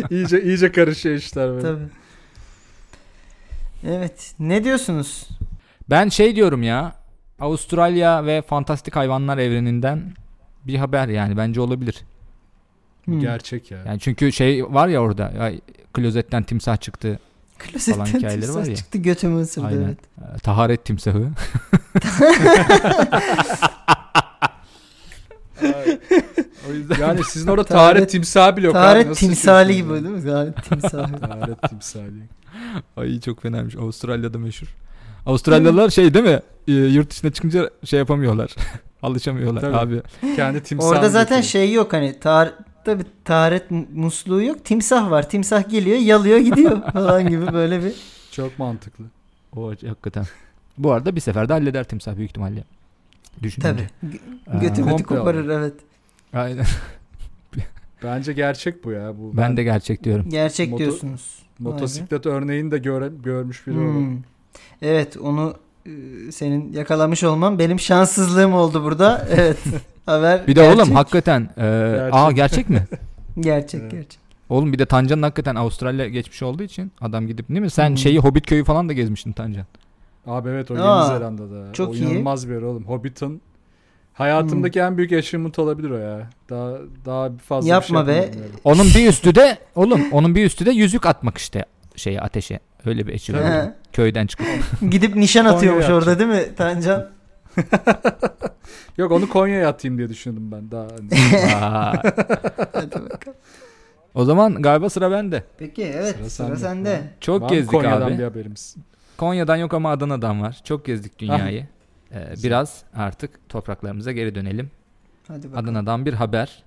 iyice 0.10 0.42
iyice 0.42 0.72
karışıyor 0.72 1.14
işler 1.14 1.48
böyle. 1.50 1.62
tabii. 1.62 1.84
Evet. 3.88 4.32
Ne 4.38 4.64
diyorsunuz? 4.64 5.28
Ben 5.90 6.08
şey 6.08 6.36
diyorum 6.36 6.62
ya. 6.62 6.92
Avustralya 7.40 8.26
ve 8.26 8.42
fantastik 8.42 8.96
hayvanlar 8.96 9.38
evreninden 9.38 10.12
bir 10.66 10.76
haber 10.76 11.08
yani 11.08 11.36
bence 11.36 11.60
olabilir. 11.60 12.04
Hmm. 13.04 13.20
Gerçek 13.20 13.70
ya. 13.70 13.78
Yani 13.86 14.00
çünkü 14.00 14.32
şey 14.32 14.64
var 14.64 14.88
ya 14.88 15.00
orada. 15.00 15.32
Ya, 15.38 15.52
klozetten 15.94 16.42
timsah 16.42 16.76
çıktı. 16.76 17.18
Klozetten 17.58 17.92
falan 17.94 18.06
hikayeleri 18.06 18.40
timsah 18.40 18.60
var 18.60 18.66
ya. 18.66 18.76
çıktı 18.76 18.98
götümü 18.98 19.40
ısırdı 19.40 19.66
Aynen. 19.66 19.82
evet. 19.82 19.98
Ee, 20.36 20.38
Taharet 20.38 20.84
timsahı. 20.84 21.28
o 26.70 26.72
yüzden 26.72 26.98
Yani 27.00 27.24
sizin 27.24 27.48
orada 27.48 27.62
Taharet- 27.62 27.68
taharet 27.68 28.10
timsahı 28.10 28.56
bile 28.56 28.66
yok. 28.66 28.74
Taharet 28.74 29.16
timsali 29.16 29.76
gibi 29.76 29.90
değil 29.90 30.04
mi? 30.04 30.22
Taharet 30.24 30.64
timsali. 30.64 31.12
ya? 31.12 31.18
Taharet 31.18 31.62
timsali. 31.62 32.22
Ay 32.96 33.20
çok 33.20 33.42
fenaymış. 33.42 33.76
Avustralya'da 33.76 34.38
meşhur. 34.38 34.76
Avustralyalılar 35.26 35.90
şey 35.90 36.14
değil 36.14 36.24
mi? 36.24 36.40
Ee, 36.68 36.72
yurt 36.72 37.10
dışına 37.10 37.30
çıkınca 37.30 37.70
şey 37.84 37.98
yapamıyorlar. 37.98 38.56
Alışamıyorlar 39.02 39.60
Tabii. 39.60 39.76
abi. 39.76 40.02
Kendi 40.36 40.62
timsahını 40.62 40.92
Orada 40.94 41.08
zaten 41.08 41.40
getiriyor. 41.40 41.66
şey 41.66 41.72
yok 41.72 41.92
hani 41.92 42.20
tar 42.20 42.54
tabi 42.84 43.02
taharet 43.24 43.70
mu- 43.70 43.86
musluğu 43.94 44.42
yok. 44.42 44.64
Timsah 44.64 45.10
var. 45.10 45.30
Timsah 45.30 45.70
geliyor, 45.70 45.98
yalıyor, 45.98 46.38
gidiyor 46.38 46.82
falan 46.92 47.28
gibi 47.28 47.52
böyle 47.52 47.84
bir 47.84 47.92
Çok 48.32 48.58
mantıklı. 48.58 49.04
O 49.56 49.70
hakikaten. 49.70 50.24
Bu 50.78 50.92
arada 50.92 51.16
bir 51.16 51.20
seferde 51.20 51.52
halleder 51.52 51.84
timsah 51.84 52.16
büyük 52.16 52.30
ihtimalle. 52.30 52.64
Düşününce. 53.42 53.70
tabi. 53.72 53.88
Aa. 54.56 54.58
Götü 54.60 54.84
götü 54.84 55.02
koparır 55.02 55.48
evet. 55.48 55.74
Aynen. 56.32 56.64
Bence 58.02 58.32
gerçek 58.32 58.84
bu 58.84 58.90
ya. 58.92 59.12
Bu 59.18 59.36
Ben 59.36 59.56
de 59.56 59.62
gerçek 59.62 60.04
diyorum. 60.04 60.26
Gerçek 60.28 60.70
Moto- 60.70 60.78
diyorsunuz. 60.78 61.38
motosiklet 61.58 62.26
örneğini 62.26 62.70
de 62.70 62.78
göre, 62.78 63.10
görmüş 63.24 63.66
biri 63.66 63.78
olarak. 63.78 64.18
Hmm. 64.54 64.88
Evet 64.88 65.16
onu 65.16 65.54
e, 65.86 65.90
senin 66.32 66.72
yakalamış 66.72 67.24
olman 67.24 67.58
benim 67.58 67.80
şanssızlığım 67.80 68.54
oldu 68.54 68.84
burada. 68.84 69.26
Evet. 69.36 69.58
Haber 70.06 70.46
Bir 70.46 70.56
de 70.56 70.60
gerçek. 70.62 70.78
oğlum 70.80 70.94
hakikaten 70.94 71.40
e, 71.56 71.62
Gerçek. 71.62 72.14
aa 72.14 72.32
gerçek 72.32 72.70
mi? 72.70 72.86
Gerçek 73.40 73.80
Evet. 73.80 73.92
gerçek. 73.92 74.20
Oğlum 74.48 74.72
bir 74.72 74.78
de 74.78 74.86
Tancan'ın 74.86 75.22
hakikaten 75.22 75.54
Avustralya 75.54 76.08
geçmiş 76.08 76.42
olduğu 76.42 76.62
için 76.62 76.92
adam 77.00 77.26
gidip 77.26 77.48
değil 77.48 77.60
mi? 77.60 77.70
Sen 77.70 77.88
Hmm. 77.88 77.98
şeyi 77.98 78.18
Hobbit 78.18 78.46
köyü 78.46 78.64
falan 78.64 78.88
da 78.88 78.92
gezmiştin 78.92 79.32
Tancan. 79.32 79.66
Abi 80.26 80.48
evet 80.48 80.70
o 80.70 80.74
Aa, 80.74 81.04
Yeni 81.04 81.18
Zelanda'da. 81.18 81.72
çok 81.72 81.90
o 81.90 81.94
iyi. 81.94 82.04
inanılmaz 82.04 82.48
bir 82.48 82.54
yer 82.54 82.62
oğlum. 82.62 82.84
Hobbit'in 82.84 83.42
hayatımdaki 84.12 84.80
en 84.80 84.96
büyük 84.96 85.12
achievement 85.12 85.58
olabilir 85.58 85.90
o 85.90 85.96
ya. 85.98 86.30
Daha 86.50 86.72
daha 87.06 87.30
fazla 87.48 87.68
Yapma 87.68 88.06
bir 88.06 88.12
şey 88.12 88.22
be. 88.22 88.30
Onun 88.64 88.86
bir 88.86 89.08
üstü 89.08 89.34
de 89.34 89.58
oğlum 89.74 90.00
onun 90.12 90.34
bir 90.34 90.44
üstü 90.44 90.66
de 90.66 90.70
yüzük 90.70 91.06
atmak 91.06 91.38
işte 91.38 91.64
şeye 92.00 92.20
ateşe. 92.20 92.60
Öyle 92.86 93.06
bir 93.06 93.12
eşi. 93.12 93.34
Köyden 93.92 94.26
çıkıp. 94.26 94.46
Gidip 94.90 95.16
nişan 95.16 95.44
atıyormuş 95.44 95.88
orada 95.88 96.18
değil 96.18 96.30
mi 96.30 96.54
Tancan? 96.56 97.08
Yok 98.96 99.12
onu 99.12 99.28
Konya'ya 99.28 99.68
atayım 99.68 99.98
diye 99.98 100.08
düşündüm 100.08 100.52
ben 100.52 100.70
daha. 100.70 100.82
hani. 100.82 101.08
Hadi 102.72 102.94
bakalım. 103.10 103.38
O 104.14 104.24
zaman 104.24 104.62
galiba 104.62 104.90
sıra 104.90 105.10
bende. 105.10 105.44
Peki 105.58 105.82
evet 105.84 106.16
Sıra 106.16 106.28
sıra, 106.28 106.56
sende. 106.56 106.56
sende. 106.56 107.00
Çok 107.20 107.42
Var 107.42 107.48
gezdik 107.48 107.70
Konya'dan 107.70 108.06
abi. 108.06 108.18
bir 108.18 108.24
haberimiz. 108.24 108.76
Konya'dan 109.16 109.56
yok 109.56 109.74
ama 109.74 109.90
Adana'dan 109.90 110.42
var. 110.42 110.60
Çok 110.64 110.84
gezdik 110.84 111.18
dünyayı. 111.18 111.66
Ee, 112.14 112.34
biraz 112.44 112.82
artık 112.94 113.48
topraklarımıza 113.48 114.12
geri 114.12 114.34
dönelim. 114.34 114.70
Hadi 115.28 115.50
bakalım. 115.52 115.64
Adana'dan 115.68 116.06
bir 116.06 116.12
haber. 116.14 116.62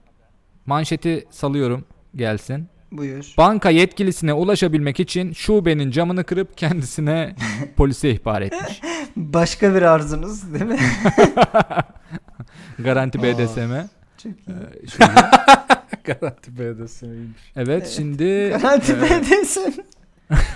Manşeti 0.66 1.26
salıyorum 1.30 1.86
gelsin. 2.16 2.68
Buyur. 2.98 3.34
Banka 3.38 3.70
yetkilisine 3.70 4.34
ulaşabilmek 4.34 5.00
için 5.00 5.34
şubenin 5.34 5.92
camını 5.92 6.24
kırıp 6.24 6.58
kendisine 6.58 7.36
polise 7.76 8.10
ihbar 8.10 8.42
etmiş. 8.42 8.82
Başka 9.16 9.76
bir 9.76 9.82
arzunuz 9.82 10.54
değil 10.54 10.66
mi? 10.66 10.80
Garanti. 12.80 13.24
BDSM. 13.24 13.74
Çok 14.24 14.32
iyi. 14.32 14.56
Ee, 14.84 14.88
şöyle. 14.88 15.14
Garanti 16.04 16.58
BDS'ymiş. 16.58 17.42
Evet 17.56 17.88
şimdi 17.88 18.50
Garanti 18.50 18.92
e, 18.92 19.02
BDSM. 19.02 19.80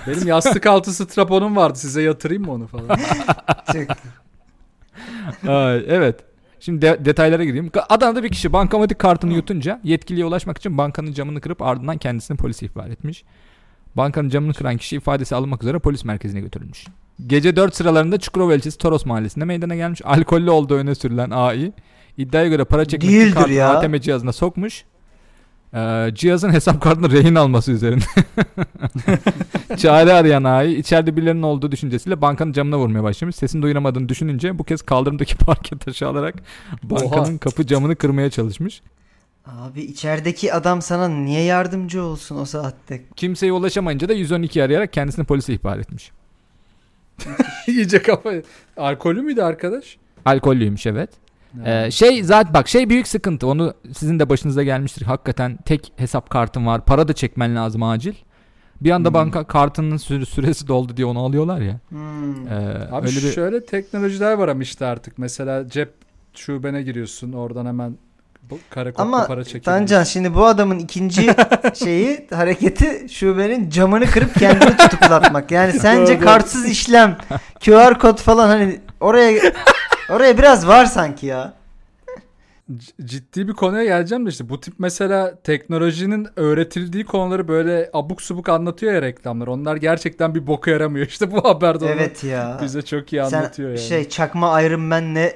Benim 0.08 0.28
yastık 0.28 0.66
altı 0.66 0.94
straponum 0.94 1.56
vardı. 1.56 1.80
Size 1.80 2.02
yatırayım 2.02 2.46
mı 2.46 2.52
onu 2.52 2.68
falan? 2.68 3.00
Çok 3.74 3.98
Ay, 5.50 5.86
evet. 5.88 6.27
Şimdi 6.68 6.82
de- 6.82 7.06
detaylara 7.06 7.44
gireyim. 7.44 7.72
Adana'da 7.90 8.24
bir 8.24 8.30
kişi 8.30 8.54
bankamatik 8.54 9.00
kartını 9.00 9.34
yutunca 9.34 9.80
yetkiliye 9.84 10.26
ulaşmak 10.26 10.58
için 10.58 10.78
bankanın 10.78 11.14
camını 11.14 11.42
kırıp 11.42 11.62
ardından 11.62 11.98
kendisini 11.98 12.38
polise 12.38 12.66
ihbar 12.66 12.88
etmiş. 12.90 13.24
Bankanın 13.96 14.30
camını 14.30 14.54
kıran 14.54 14.78
kişi 14.78 14.96
ifadesi 14.96 15.36
alınmak 15.36 15.64
üzere 15.64 15.80
polis 15.80 16.06
merkezine 16.06 16.42
götürülmüş. 16.42 16.86
Gece 17.28 17.56
4 17.56 17.76
sıralarında 17.76 18.18
Çukurova 18.20 18.56
ilçesi 18.56 18.78
Toros 18.78 19.06
mahallesinde 19.06 19.46
meydana 19.46 19.76
gelmiş. 19.76 20.02
Alkollü 20.06 20.50
olduğu 20.50 20.76
öne 20.76 20.96
sürülen 20.96 21.30
AI 21.30 21.74
iddiaya 22.18 22.48
göre 22.48 22.64
para 22.66 22.86
çekmek 22.86 23.10
için 23.10 23.20
Değildir 23.20 23.34
kartını 23.36 23.54
ya. 23.54 23.70
ATM 23.78 23.96
cihazına 24.00 24.34
sokmuş. 24.34 24.84
Ee, 25.74 26.12
cihazın 26.14 26.54
hesap 26.54 26.82
kartını 26.82 27.12
rehin 27.12 27.36
alması 27.36 27.72
üzerine. 27.72 28.04
Çare 29.78 30.14
arayan 30.14 30.44
AI 30.44 30.76
içeride 30.76 31.16
birilerinin 31.16 31.42
olduğu 31.42 31.72
düşüncesiyle 31.72 32.22
bankanın 32.22 32.52
camına 32.52 32.78
vurmaya 32.78 33.04
başlamış. 33.04 33.36
Sesini 33.36 33.62
duyuramadığını 33.62 34.10
düşününce 34.10 34.60
bu 34.60 34.64
kez 34.64 34.82
kaldırımdaki 34.82 35.38
parke 35.46 35.78
taşı 35.78 36.08
alarak 36.08 36.36
bankanın 36.84 37.32
Oha. 37.32 37.38
kapı 37.38 37.68
camını 37.68 37.96
kırmaya 37.96 38.30
çalışmış. 38.30 38.82
Abi 39.46 39.82
içerideki 39.82 40.54
adam 40.54 40.82
sana 40.82 41.08
niye 41.08 41.44
yardımcı 41.44 42.04
olsun 42.04 42.38
o 42.38 42.46
saatte? 42.46 43.02
Kimseye 43.16 43.52
ulaşamayınca 43.52 44.10
da 44.10 44.14
112 44.14 44.64
arayarak 44.64 44.94
kendisini 44.94 45.26
polise 45.26 45.54
ihbar 45.54 45.78
etmiş. 45.78 46.12
İyice 47.68 48.02
kafa. 48.02 48.34
Alkolü 48.78 49.22
müydü 49.22 49.42
arkadaş? 49.42 49.98
Alkollüymüş 50.26 50.86
evet. 50.86 51.10
Ee, 51.66 51.92
şey 51.92 52.24
zaten 52.24 52.54
bak 52.54 52.68
şey 52.68 52.90
büyük 52.90 53.08
sıkıntı. 53.08 53.48
Onu 53.48 53.74
sizin 53.98 54.20
de 54.20 54.30
başınıza 54.30 54.64
gelmiştir. 54.64 55.02
Hakikaten 55.06 55.58
tek 55.66 55.94
hesap 55.98 56.30
kartın 56.30 56.66
var. 56.66 56.86
Para 56.86 57.08
da 57.08 57.14
çekmen 57.14 57.56
lazım 57.56 57.84
acil. 57.84 58.14
Bir 58.82 58.92
anda 58.92 59.08
Hmm. 59.10 59.14
banka 59.14 59.44
kartının 59.44 59.98
süre- 59.98 60.26
süresi 60.26 60.68
doldu 60.68 60.98
diye 60.98 61.06
onu 61.08 61.20
alıyorlar 61.20 61.62
ya. 61.62 61.80
Hmm. 61.90 62.48
Ee, 62.48 62.88
Abi 62.92 63.08
öyle 63.08 63.16
bir 63.18 63.32
şöyle 63.32 63.66
teknolojiler 63.66 64.34
var 64.34 64.48
ama 64.48 64.64
işte 64.64 64.86
artık. 64.86 65.18
Mesela 65.18 65.70
cep 65.70 65.94
şubene 66.34 66.82
giriyorsun. 66.82 67.34
Oradan 67.34 67.66
hemen 67.66 67.98
bu 68.50 68.60
kodla 68.74 68.92
Ama 68.98 69.26
para 69.28 69.44
çekiyorsun. 69.44 69.72
Tancan 69.72 70.04
şimdi 70.04 70.36
bu 70.36 70.46
adamın 70.46 70.80
ikinci 70.80 71.30
şeyi 71.74 72.28
hareketi 72.34 73.08
şubenin 73.10 73.70
camını 73.70 74.06
kırıp 74.06 74.34
kendini 74.40 74.78
tutuklatmak. 74.78 75.52
Yani 75.52 75.74
sence 75.80 76.20
kartsız 76.20 76.66
işlem, 76.66 77.18
QR 77.66 78.00
kod 78.00 78.18
falan 78.18 78.48
hani 78.48 78.80
oraya 79.00 79.40
oraya 80.10 80.38
biraz 80.38 80.68
var 80.68 80.86
sanki 80.86 81.26
ya. 81.26 81.54
C- 82.78 83.06
ciddi 83.06 83.48
bir 83.48 83.54
konuya 83.54 83.84
geleceğim 83.84 84.26
de 84.26 84.30
işte 84.30 84.50
bu 84.50 84.60
tip 84.60 84.74
mesela 84.80 85.36
teknolojinin 85.44 86.28
öğretildiği 86.36 87.06
konuları 87.06 87.48
böyle 87.48 87.90
abuk 87.94 88.22
subuk 88.22 88.50
anlatıyor 88.50 88.94
ya 88.94 89.02
reklamlar. 89.02 89.48
Onlar 89.48 89.76
gerçekten 89.76 90.36
bir 90.36 90.48
boka 90.48 90.72
yaramıyor. 90.72 91.06
İşte 91.08 91.32
bu 91.32 91.44
haberde 91.50 91.88
Evet 91.88 92.24
ya. 92.24 92.60
bize 92.62 92.82
çok 92.82 93.14
iyi 93.14 93.26
Sen 93.30 93.38
anlatıyor 93.38 93.70
yani. 93.70 93.80
şey 93.80 94.10
çakma 94.10 94.62
Iron 94.62 94.82
Man'le 94.82 95.16
e, 95.16 95.34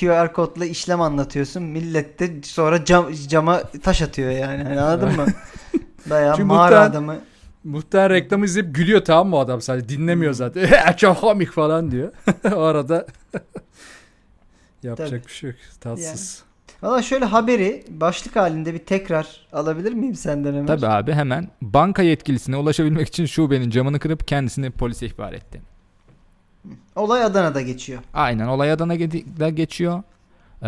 QR 0.00 0.32
kodla 0.32 0.64
işlem 0.64 1.00
anlatıyorsun. 1.00 1.62
Millet 1.62 2.20
de 2.20 2.30
sonra 2.42 2.84
cam, 2.84 3.12
cama 3.28 3.62
taş 3.82 4.02
atıyor 4.02 4.30
yani. 4.30 4.62
Hani 4.62 4.80
anladın 4.80 5.16
mı? 5.16 5.26
Çünkü 6.08 6.44
mağara 6.44 6.80
adamı. 6.80 7.18
Muhtemelen 7.64 8.10
reklamı 8.10 8.44
izleyip 8.44 8.74
gülüyor 8.74 9.04
tamam 9.04 9.28
mı 9.28 9.36
adam 9.38 9.60
sadece 9.60 9.88
dinlemiyor 9.88 10.32
zaten. 10.32 10.68
çok 10.96 11.20
komik 11.20 11.50
falan 11.52 11.90
diyor. 11.90 12.12
o 12.54 12.60
arada 12.60 13.06
yapacak 14.82 15.10
Tabii. 15.10 15.26
bir 15.26 15.32
şey 15.32 15.50
yok. 15.50 15.58
Tatsız. 15.80 16.42
Valla 16.82 17.02
şöyle 17.02 17.24
haberi 17.24 17.84
başlık 17.88 18.36
halinde 18.36 18.74
bir 18.74 18.78
tekrar 18.78 19.46
alabilir 19.52 19.92
miyim 19.92 20.14
senden 20.14 20.54
Ömer? 20.54 20.66
Tabii 20.66 20.86
abi 20.86 21.12
hemen 21.12 21.48
banka 21.62 22.02
yetkilisine 22.02 22.56
ulaşabilmek 22.56 23.08
için 23.08 23.26
şubenin 23.26 23.70
camını 23.70 23.98
kırıp 23.98 24.28
kendisini 24.28 24.70
polise 24.70 25.06
ihbar 25.06 25.32
etti. 25.32 25.62
Olay 26.96 27.24
Adana'da 27.24 27.60
geçiyor. 27.60 28.00
Aynen 28.14 28.46
olay 28.46 28.72
Adana 28.72 28.96
ge- 28.96 29.50
geçiyor. 29.50 30.02
Ee, 30.62 30.66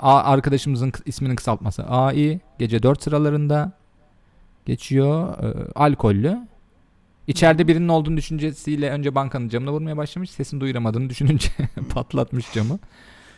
A- 0.00 0.22
arkadaşımızın 0.24 0.92
isminin 1.06 1.36
kısaltması 1.36 1.84
AI 1.84 2.40
gece 2.58 2.82
4 2.82 3.02
sıralarında 3.02 3.72
geçiyor. 4.70 5.28
Ee, 5.42 5.72
alkollü. 5.74 6.38
İçeride 7.26 7.68
birinin 7.68 7.88
olduğunu 7.88 8.16
düşüncesiyle 8.16 8.90
önce 8.90 9.14
bankanın 9.14 9.48
camına 9.48 9.72
vurmaya 9.72 9.96
başlamış. 9.96 10.30
Sesini 10.30 10.60
duyuramadığını 10.60 11.10
düşününce 11.10 11.48
patlatmış 11.94 12.52
camı. 12.54 12.78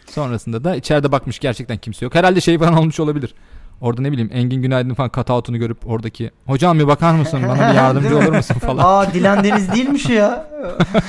Sonrasında 0.07 0.65
da 0.65 0.77
içeride 0.77 1.13
bakmış 1.13 1.39
gerçekten 1.39 1.79
kimse 1.79 2.05
yok. 2.05 2.15
Herhalde 2.15 2.41
şey 2.41 2.59
falan 2.59 2.77
olmuş 2.77 3.01
olabilir. 3.01 3.35
Orada 3.81 4.03
ne 4.03 4.13
bileyim 4.13 4.31
Engin 4.33 4.63
Günaydın 4.63 4.95
falan 4.95 5.11
cutout'unu 5.15 5.59
görüp 5.59 5.87
oradaki 5.87 6.31
hocam 6.47 6.79
bir 6.79 6.87
bakar 6.87 7.15
mısın 7.15 7.43
bana 7.49 7.71
bir 7.71 7.75
yardımcı 7.75 8.19
olur 8.19 8.37
musun 8.37 8.55
falan 8.55 8.85
Aa 8.87 9.15
Dilan 9.15 9.45
Deniz 9.45 9.73
değilmiş 9.75 10.09
ya. 10.09 10.47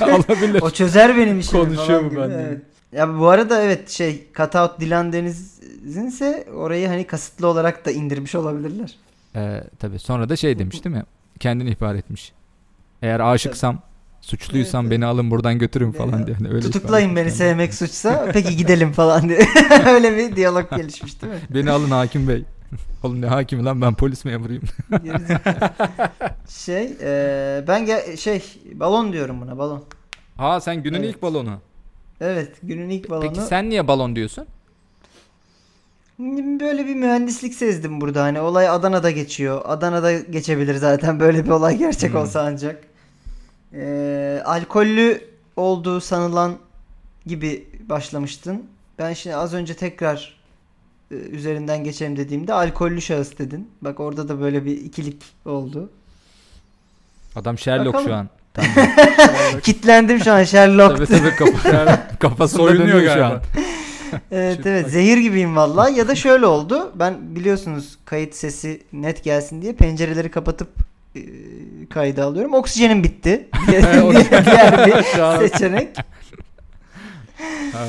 olabilir. 0.00 0.62
o 0.62 0.70
çözer 0.70 1.16
benim 1.16 1.38
işimi 1.40 1.64
Konuşuyor 1.64 2.10
gibi. 2.10 2.20
bende. 2.20 2.46
Evet. 2.48 2.62
Ya 2.92 3.18
bu 3.18 3.28
arada 3.28 3.62
evet 3.62 3.90
şey 3.90 4.26
cutout 4.36 4.80
Dilan 4.80 5.12
Deniz'inse 5.12 6.46
orayı 6.56 6.88
hani 6.88 7.04
kasıtlı 7.06 7.46
olarak 7.46 7.86
da 7.86 7.90
indirmiş 7.90 8.34
olabilirler. 8.34 8.96
Ee, 9.36 9.64
tabii 9.78 9.98
sonra 9.98 10.28
da 10.28 10.36
şey 10.36 10.58
demiş 10.58 10.84
değil 10.84 10.96
mi? 10.96 11.02
Kendini 11.40 11.70
ihbar 11.70 11.94
etmiş. 11.94 12.32
Eğer 13.02 13.20
aşıksam, 13.20 13.82
suçluysam 14.20 14.84
Evet, 14.86 14.90
beni 14.92 15.06
alın 15.06 15.30
buradan 15.30 15.58
götürün 15.58 15.92
falan 15.92 16.12
Evet. 16.14 16.26
diye. 16.26 16.36
Hani 16.36 16.48
öyle 16.48 16.60
Tutuklayın 16.60 17.10
beni 17.16 17.20
etmiş 17.20 17.34
sevmek 17.34 17.74
suçsa 17.74 18.28
peki 18.32 18.56
gidelim 18.56 18.92
falan 18.92 19.28
diye. 19.28 19.38
Öyle 19.86 20.16
bir 20.16 20.36
diyalog 20.36 20.76
gelişmiş 20.76 21.22
değil 21.22 21.32
mi? 21.32 21.38
Beni 21.54 21.70
alın 21.70 21.90
hakim 21.90 22.28
bey. 22.28 22.44
Oğlum 23.02 23.20
ne 23.20 23.26
hakimi 23.26 23.64
lan 23.64 23.80
ben 23.82 23.94
polis 23.94 24.24
memuruyum. 24.24 24.62
Şey 26.48 26.92
e, 27.02 27.64
ben 27.68 27.86
ge- 27.86 28.16
şey 28.16 28.42
balon 28.74 29.12
diyorum 29.12 29.40
buna 29.40 29.58
balon. 29.58 29.84
Aa 30.38 30.60
sen 30.60 30.82
günün 30.82 30.98
Evet. 31.02 31.14
ilk 31.14 31.22
balonu. 31.22 31.60
Evet 32.20 32.56
günün 32.62 32.90
ilk 32.90 33.10
balonu. 33.10 33.28
Peki 33.28 33.40
sen 33.40 33.70
niye 33.70 33.88
balon 33.88 34.16
diyorsun? 34.16 34.46
Böyle 36.60 36.86
bir 36.86 36.94
mühendislik 36.94 37.54
sezdim 37.54 38.00
burada. 38.00 38.22
Hani 38.22 38.40
olay 38.40 38.68
Adana'da 38.68 39.10
geçiyor. 39.10 39.62
Adana'da 39.64 40.12
geçebilir 40.12 40.74
zaten 40.74 41.20
böyle 41.20 41.44
bir 41.44 41.50
olay 41.50 41.76
gerçek 41.76 42.10
Hmm. 42.12 42.20
olsa 42.20 42.40
ancak. 42.42 42.84
Ee, 43.74 44.42
alkollü 44.44 45.20
olduğu 45.56 46.00
sanılan 46.00 46.52
gibi 47.26 47.68
başlamıştın. 47.88 48.62
Ben 48.98 49.12
şimdi 49.12 49.36
az 49.36 49.54
önce 49.54 49.74
tekrar 49.74 50.34
e, 51.10 51.14
üzerinden 51.14 51.84
geçelim 51.84 52.16
dediğimde 52.16 52.52
alkollü 52.54 53.02
şahıs 53.02 53.38
dedin. 53.38 53.70
Bak 53.82 54.00
orada 54.00 54.28
da 54.28 54.40
böyle 54.40 54.64
bir 54.64 54.76
ikilik 54.76 55.22
oldu. 55.44 55.90
Adam 57.36 57.58
Sherlock 57.58 57.86
Bakalım. 57.94 58.06
şu 58.06 58.14
an. 58.14 58.28
Tamam. 58.54 58.70
Kitlendim 59.62 60.18
şu 60.20 60.32
an 60.32 60.44
Sherlock. 60.44 60.96
tabii 60.96 61.06
tabii 61.06 61.36
kafa, 61.36 62.08
kafasında 62.18 62.62
Soyunuyor 62.62 62.88
dönüyor 62.88 63.00
şu 63.00 63.06
galiba. 63.20 63.26
an. 63.56 63.62
Evet 64.32 64.66
evet 64.66 64.90
zehir 64.90 65.18
gibiyim 65.18 65.56
valla 65.56 65.88
ya 65.88 66.08
da 66.08 66.14
şöyle 66.14 66.46
oldu. 66.46 66.92
Ben 66.94 67.36
biliyorsunuz 67.36 67.98
kayıt 68.04 68.34
sesi 68.34 68.82
net 68.92 69.24
gelsin 69.24 69.62
diye 69.62 69.72
pencereleri 69.72 70.30
kapatıp 70.30 70.68
e, 71.16 71.20
kaydı 71.90 72.24
alıyorum. 72.24 72.54
Oksijenim 72.54 73.04
bitti. 73.04 73.48
Diğer, 73.66 74.86
bir 74.86 75.48
seçenek. 75.48 75.96
Ha. 77.72 77.84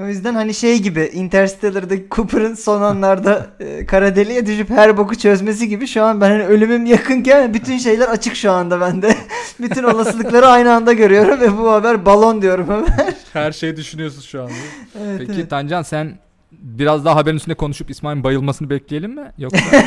O 0.00 0.06
yüzden 0.08 0.34
hani 0.34 0.54
şey 0.54 0.78
gibi 0.78 1.10
Interstellar'daki 1.12 2.06
Cooper'ın 2.10 2.54
son 2.54 2.82
anlarda 2.82 3.46
e, 3.60 3.86
kara 3.86 4.16
deliğe 4.16 4.46
düşüp 4.46 4.70
her 4.70 4.96
boku 4.96 5.14
çözmesi 5.18 5.68
gibi 5.68 5.86
şu 5.86 6.04
an 6.04 6.20
ben 6.20 6.30
hani 6.30 6.44
ölümüm 6.44 6.86
yakınken 6.86 7.54
bütün 7.54 7.78
şeyler 7.78 8.08
açık 8.08 8.36
şu 8.36 8.52
anda 8.52 8.80
bende 8.80 9.16
bütün 9.60 9.82
olasılıkları 9.82 10.46
aynı 10.46 10.72
anda 10.72 10.92
görüyorum 10.92 11.40
ve 11.40 11.58
bu 11.58 11.70
haber 11.70 12.06
balon 12.06 12.42
diyorum 12.42 12.66
hemen 12.66 13.14
Her 13.32 13.52
şeyi 13.52 13.76
düşünüyorsun 13.76 14.20
şu 14.20 14.42
anda. 14.42 14.52
evet, 15.00 15.18
Peki 15.18 15.32
evet. 15.32 15.50
Tancan 15.50 15.82
sen 15.82 16.18
biraz 16.52 17.04
daha 17.04 17.16
haberin 17.16 17.36
üstüne 17.36 17.54
konuşup 17.54 17.90
İsmail'in 17.90 18.24
bayılmasını 18.24 18.70
bekleyelim 18.70 19.14
mi? 19.14 19.32
Yoksa 19.38 19.58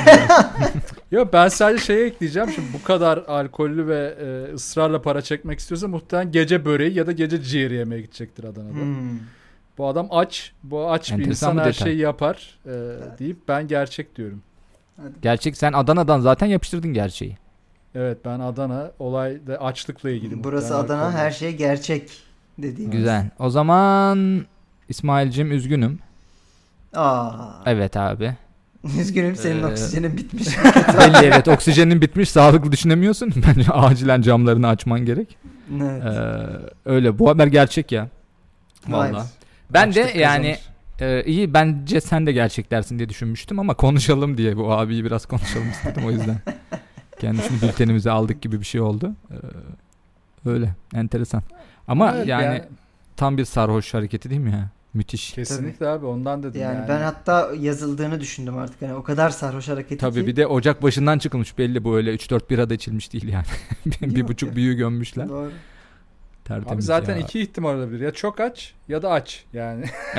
Yok 1.11 1.33
ben 1.33 1.47
sadece 1.47 1.83
şeye 1.83 2.05
ekleyeceğim. 2.05 2.49
Şimdi 2.49 2.67
bu 2.73 2.83
kadar 2.83 3.17
alkollü 3.17 3.87
ve 3.87 4.15
e, 4.21 4.53
ısrarla 4.53 5.01
para 5.01 5.21
çekmek 5.21 5.59
istiyorsa 5.59 5.87
muhtemelen 5.87 6.31
gece 6.31 6.65
böreği 6.65 6.93
ya 6.93 7.07
da 7.07 7.11
gece 7.11 7.41
ciğeri 7.41 7.73
yemeye 7.73 8.01
gidecektir 8.01 8.43
Adana'da. 8.43 8.73
Hmm. 8.73 9.19
Bu 9.77 9.87
adam 9.87 10.07
aç. 10.11 10.51
Bu 10.63 10.91
aç 10.91 11.09
bir 11.09 11.13
Enteresan 11.13 11.29
insan 11.31 11.57
bir 11.57 11.61
her 11.61 11.73
detay. 11.73 11.87
şeyi 11.87 11.97
yapar 11.99 12.59
e, 12.65 12.71
deyip 13.19 13.47
ben 13.47 13.67
gerçek 13.67 14.15
diyorum. 14.15 14.41
Hadi. 14.97 15.13
Gerçek 15.21 15.57
sen 15.57 15.73
Adana'dan 15.73 16.19
zaten 16.19 16.47
yapıştırdın 16.47 16.93
gerçeği. 16.93 17.37
Evet 17.95 18.17
ben 18.25 18.39
Adana 18.39 18.91
olayda 18.99 19.57
açlıkla 19.57 20.09
ilgili. 20.09 20.43
Burası 20.43 20.77
Adana 20.77 21.11
her 21.11 21.31
şey 21.31 21.55
gerçek 21.57 22.09
dediğimiz. 22.57 22.97
Güzel. 22.97 23.29
O 23.39 23.49
zaman 23.49 24.45
İsmail'cim 24.89 25.51
üzgünüm. 25.51 25.99
Aa. 26.93 27.33
Evet 27.65 27.97
abi. 27.97 28.33
Üzgünüm 28.99 29.35
senin 29.35 29.63
Ee, 29.63 29.65
oksijenin 29.65 30.17
bitmiş. 30.17 30.47
Belli 30.99 31.25
evet 31.25 31.47
oksijenin 31.47 32.01
bitmiş 32.01 32.29
sağlıklı 32.29 32.71
düşünemiyorsun. 32.71 33.33
Bence 33.47 33.71
acilen 33.71 34.21
camlarını 34.21 34.67
açman 34.67 35.05
gerek. 35.05 35.37
evet. 35.81 36.03
Ee, 36.05 36.47
öyle 36.85 37.19
bu 37.19 37.29
haber 37.29 37.47
gerçek 37.47 37.91
ya. 37.91 38.07
Valla. 38.87 39.25
Ben 39.69 39.93
de 39.93 40.03
Açlık 40.03 40.15
yani 40.15 40.57
kazanır. 40.99 41.19
e, 41.19 41.23
iyi 41.25 41.53
bence 41.53 42.01
sen 42.01 42.27
de 42.27 42.31
gerçek 42.31 42.71
dersin 42.71 42.97
diye 42.99 43.09
düşünmüştüm 43.09 43.59
ama 43.59 43.73
konuşalım 43.73 44.37
diye 44.37 44.57
bu 44.57 44.73
abiyi 44.73 45.05
biraz 45.05 45.25
konuşalım 45.25 45.69
istedim 45.69 46.05
o 46.05 46.11
yüzden. 46.11 46.37
Kendisini 47.19 47.61
bültenimize 47.61 48.11
aldık 48.11 48.41
gibi 48.41 48.59
bir 48.59 48.65
şey 48.65 48.81
oldu. 48.81 49.11
Ee, 49.31 49.35
öyle 50.49 50.75
enteresan. 50.95 51.43
Ama 51.87 52.13
Evet, 52.15 52.27
yani, 52.27 52.63
tam 53.17 53.37
bir 53.37 53.45
sarhoş 53.45 53.93
hareketi 53.93 54.29
değil 54.29 54.41
mi 54.41 54.51
ya? 54.51 54.69
Müthiş. 54.93 55.31
kesinlikle 55.33 55.87
abi 55.87 56.05
ondan 56.05 56.43
dedim 56.43 56.61
Yani, 56.61 56.75
yani. 56.75 56.89
ben 56.89 57.01
hatta 57.01 57.49
yazıldığını 57.59 58.19
düşündüm 58.21 58.57
artık. 58.57 58.81
Hani 58.81 58.93
o 58.93 59.03
kadar 59.03 59.29
sarhoş 59.29 59.67
hareketi 59.67 59.97
Tabii 59.97 60.21
ki. 60.21 60.27
bir 60.27 60.35
de 60.35 60.47
Ocak 60.47 60.83
başından 60.83 61.19
çıkılmış 61.19 61.57
belli 61.57 61.83
bu 61.83 61.95
öyle 61.97 62.15
3-4 62.15 62.49
bira 62.49 62.69
da 62.69 62.73
içilmiş 62.73 63.13
değil 63.13 63.27
yani. 63.27 63.45
bir 64.01 64.17
Yok 64.17 64.29
buçuk 64.29 64.49
ya. 64.49 64.55
büyüğü 64.55 64.73
gömmüşler. 64.73 65.29
Doğru. 65.29 65.51
Tertemiz 66.45 66.73
Abi 66.73 66.81
zaten 66.81 67.15
ya. 67.15 67.21
iki 67.21 67.41
ihtimal 67.41 67.75
olabilir. 67.75 67.99
Ya 68.05 68.11
çok 68.11 68.39
aç 68.39 68.73
ya 68.87 69.01
da 69.01 69.11
aç 69.11 69.43
yani. 69.53 69.85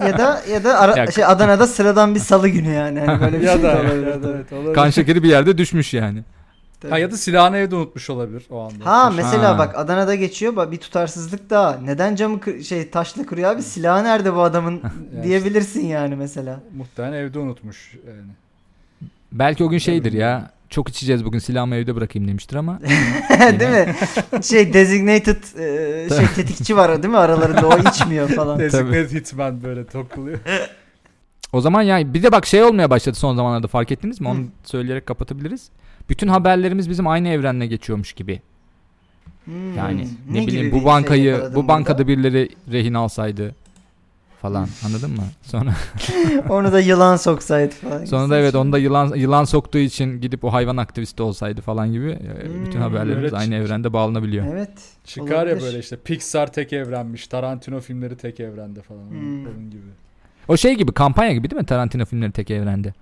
ya 0.00 0.18
da 0.18 0.42
ya 0.52 0.64
da 0.64 0.78
ara, 0.80 0.96
Ya- 0.98 1.10
şey 1.10 1.24
Adana'da 1.24 1.66
sıradan 1.66 2.14
bir 2.14 2.20
salı 2.20 2.48
günü 2.48 2.68
yani. 2.68 3.00
Hani 3.00 3.20
böyle 3.20 3.40
bir 3.40 3.46
ya 3.46 3.52
şey 3.52 3.62
da 3.62 3.68
olabilir. 3.80 4.06
ya 4.06 4.22
da 4.22 4.30
evet, 4.30 4.52
olabilir. 4.52 4.74
Kan 4.74 4.90
şekeri 4.90 5.22
bir 5.22 5.28
yerde 5.28 5.58
düşmüş 5.58 5.94
yani. 5.94 6.22
Tabii. 6.80 6.90
Ha 6.92 6.98
ya 6.98 7.10
da 7.10 7.16
silahını 7.16 7.56
evde 7.56 7.74
unutmuş 7.76 8.10
olabilir 8.10 8.42
o 8.50 8.60
anda. 8.60 8.86
Ha 8.86 9.10
mesela 9.10 9.54
Ha. 9.54 9.58
bak 9.58 9.78
Adana'da 9.78 10.14
geçiyor 10.14 10.56
bak 10.56 10.72
bir 10.72 10.76
tutarsızlık 10.76 11.50
daha. 11.50 11.78
Neden 11.84 12.14
camı 12.16 12.40
kır- 12.40 12.62
şey 12.62 12.90
taşla 12.90 13.26
kırıyor 13.26 13.50
abi? 13.52 13.62
Silahı 13.62 14.04
nerede 14.04 14.34
bu 14.34 14.42
adamın 14.42 14.80
Ya 15.16 15.22
diyebilirsin 15.22 15.86
yani 15.86 16.16
mesela. 16.16 16.60
Muhtemelen 16.76 17.12
evde 17.12 17.38
unutmuş 17.38 17.94
yani. 18.06 18.30
Belki 19.32 19.64
o 19.64 19.68
gün 19.68 19.78
şeydir 19.78 20.12
ya. 20.12 20.50
Çok 20.70 20.88
içeceğiz 20.88 21.24
bugün 21.24 21.38
silahımı 21.38 21.74
evde 21.76 21.96
bırakayım 21.96 22.28
demiştir 22.28 22.56
ama. 22.56 22.80
değil 23.60 23.70
mi? 23.70 23.94
Şey 24.42 24.72
designated 24.72 25.42
e, 25.58 26.08
şey 26.16 26.26
tetikçi 26.36 26.76
var 26.76 27.02
değil 27.02 27.12
mi 27.12 27.18
aralarında 27.18 27.68
o 27.68 27.78
içmiyor 27.78 28.28
falan. 28.28 28.58
Designated 28.58 29.10
hitman 29.10 29.62
böyle 29.62 29.86
tokuluyor. 29.86 30.38
O 31.52 31.60
zaman 31.60 31.82
yani 31.82 32.14
bir 32.14 32.22
de 32.22 32.32
bak 32.32 32.46
şey 32.46 32.62
olmaya 32.62 32.90
başladı 32.90 33.16
son 33.16 33.36
zamanlarda 33.36 33.66
fark 33.68 33.92
ettiniz 33.92 34.20
mi? 34.20 34.28
Onu 34.28 34.38
Hı. 34.38 34.44
söyleyerek 34.64 35.06
kapatabiliriz. 35.06 35.68
Bütün 36.08 36.28
haberlerimiz 36.28 36.90
bizim 36.90 37.06
aynı 37.06 37.28
evrenle 37.28 37.66
geçiyormuş 37.66 38.12
gibi. 38.12 38.40
Hmm, 39.44 39.76
Yani 39.76 40.08
ne, 40.30 40.40
gibi 40.40 40.52
bileyim 40.52 40.72
bu 40.72 40.76
şey 40.76 40.84
bankayı 40.84 41.24
yakaladın 41.24 41.54
bu 41.56 41.68
bankada 41.68 41.98
burada? 41.98 42.08
birileri 42.08 42.48
rehin 42.72 42.94
alsaydı 42.94 43.54
falan 44.42 44.68
anladın 44.86 45.10
mı? 45.10 45.22
Sonra 45.42 45.70
Onu 46.48 46.72
da 46.72 46.80
yılan 46.80 47.16
soksaydı 47.16 47.74
falan. 47.74 48.04
sonra 48.04 48.30
da 48.30 48.38
evet 48.38 48.54
onda 48.54 48.78
yılan 48.78 49.14
yılan 49.14 49.44
soktuğu 49.44 49.78
için 49.78 50.20
gidip 50.20 50.44
o 50.44 50.52
hayvan 50.52 50.76
aktivisti 50.76 51.22
olsaydı 51.22 51.60
falan 51.60 51.92
gibi 51.92 52.10
e, 52.10 52.44
bütün 52.66 52.74
Hmm, 52.78 52.80
haberlerimiz 52.82 53.24
öyle 53.24 53.36
aynı 53.36 53.54
çık- 53.54 53.64
evrende 53.64 53.92
bağlanabiliyor. 53.92 54.46
Evet. 54.52 54.70
Çıkar 55.04 55.34
ya 55.46 55.52
olabilir. 55.52 55.62
böyle 55.62 55.78
işte 55.78 55.96
Pixar 55.96 56.52
tek 56.52 56.72
evrenmiş. 56.72 57.26
Tarantino 57.26 57.80
filmleri 57.80 58.16
tek 58.16 58.40
evrende 58.40 58.82
falan. 58.82 59.10
Hmm. 59.10 59.46
Onun 59.46 59.70
gibi. 59.70 59.82
O 60.48 60.56
şey 60.56 60.74
gibi 60.74 60.92
kampanya 60.92 61.32
gibi 61.32 61.50
değil 61.50 61.60
mi 61.60 61.66
Tarantino 61.66 62.04
filmleri 62.04 62.32
tek 62.32 62.50
evrende? 62.50 62.92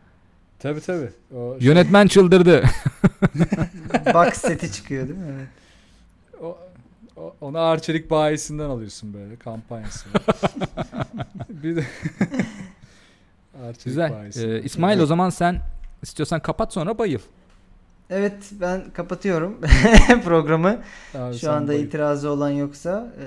Tabii 0.59 0.81
tabii. 0.81 1.09
O, 1.37 1.57
şey- 1.59 1.69
Yönetmen 1.69 2.07
çıldırdı. 2.07 2.63
Box 4.15 4.33
seti 4.35 4.73
çıkıyor 4.73 5.09
değil 5.09 5.19
mi? 5.19 5.25
Evet. 5.39 5.49
O, 7.19 7.23
o- 7.23 7.35
onu 7.41 7.59
Arçelik 7.59 8.11
bayisinden 8.11 8.65
alıyorsun 8.69 9.15
böyle 9.15 9.37
kampanyası. 9.37 10.09
bir 11.51 11.77
de 11.77 11.85
Arçelik 13.63 13.85
Güzel. 13.85 14.13
bayisinden. 14.13 14.49
Ee, 14.55 14.61
İsmail 14.63 15.01
o 15.01 15.07
zaman 15.07 15.31
sen 15.31 15.61
istiyorsan 16.03 16.41
kapat 16.41 16.73
sonra 16.73 16.99
bayıl. 16.99 17.19
Evet 18.11 18.35
ben 18.61 18.83
kapatıyorum 18.91 19.61
programı. 20.25 20.79
Abi 21.15 21.39
Şu 21.39 21.53
anda 21.53 21.69
bayıl. 21.69 21.85
itirazı 21.85 22.31
olan 22.31 22.51
yoksa. 22.51 23.13
Eee, 23.21 23.27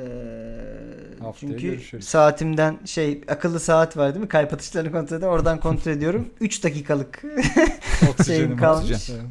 Haftaya 1.19 1.33
çünkü 1.51 1.61
görüşürüz. 1.67 2.05
saatimden 2.05 2.77
şey 2.85 3.21
akıllı 3.27 3.59
saat 3.59 3.97
var 3.97 4.13
değil 4.13 4.23
mi? 4.23 4.27
Kalp 4.29 4.53
atışlarını 4.53 4.91
kontrol 4.91 5.17
ediyor. 5.17 5.31
Oradan 5.31 5.59
kontrol 5.59 5.91
ediyorum. 5.91 6.29
3 6.39 6.63
dakikalık 6.63 7.23
Oksijenim 8.09 8.25
şeyim 8.45 8.57
kalmış. 8.57 8.91
oksijen. 8.91 9.21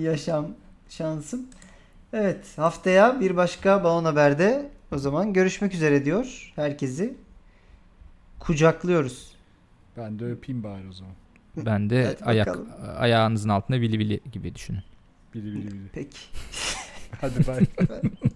yaşam 0.00 0.46
şansım. 0.88 1.40
Evet 2.12 2.58
haftaya 2.58 3.20
bir 3.20 3.36
başka 3.36 3.84
Balon 3.84 4.04
Haber'de 4.04 4.70
o 4.92 4.98
zaman 4.98 5.32
görüşmek 5.32 5.74
üzere 5.74 6.04
diyor 6.04 6.52
herkesi. 6.56 7.14
Kucaklıyoruz. 8.38 9.36
Ben 9.96 10.18
de 10.18 10.24
öpeyim 10.24 10.62
bari 10.62 10.88
o 10.88 10.92
zaman. 10.92 11.14
Ben 11.56 11.90
de 11.90 12.04
Hadi 12.04 12.24
ayak 12.24 12.46
bakalım. 12.46 12.68
ayağınızın 12.98 13.48
altında 13.48 13.80
vili 13.80 13.98
vili 13.98 14.20
gibi 14.32 14.54
düşünün. 14.54 14.82
Bili 15.34 15.44
bili 15.54 15.66
bili. 15.66 15.88
Peki. 15.92 16.18
Hadi 17.20 17.46
bay. 17.46 17.60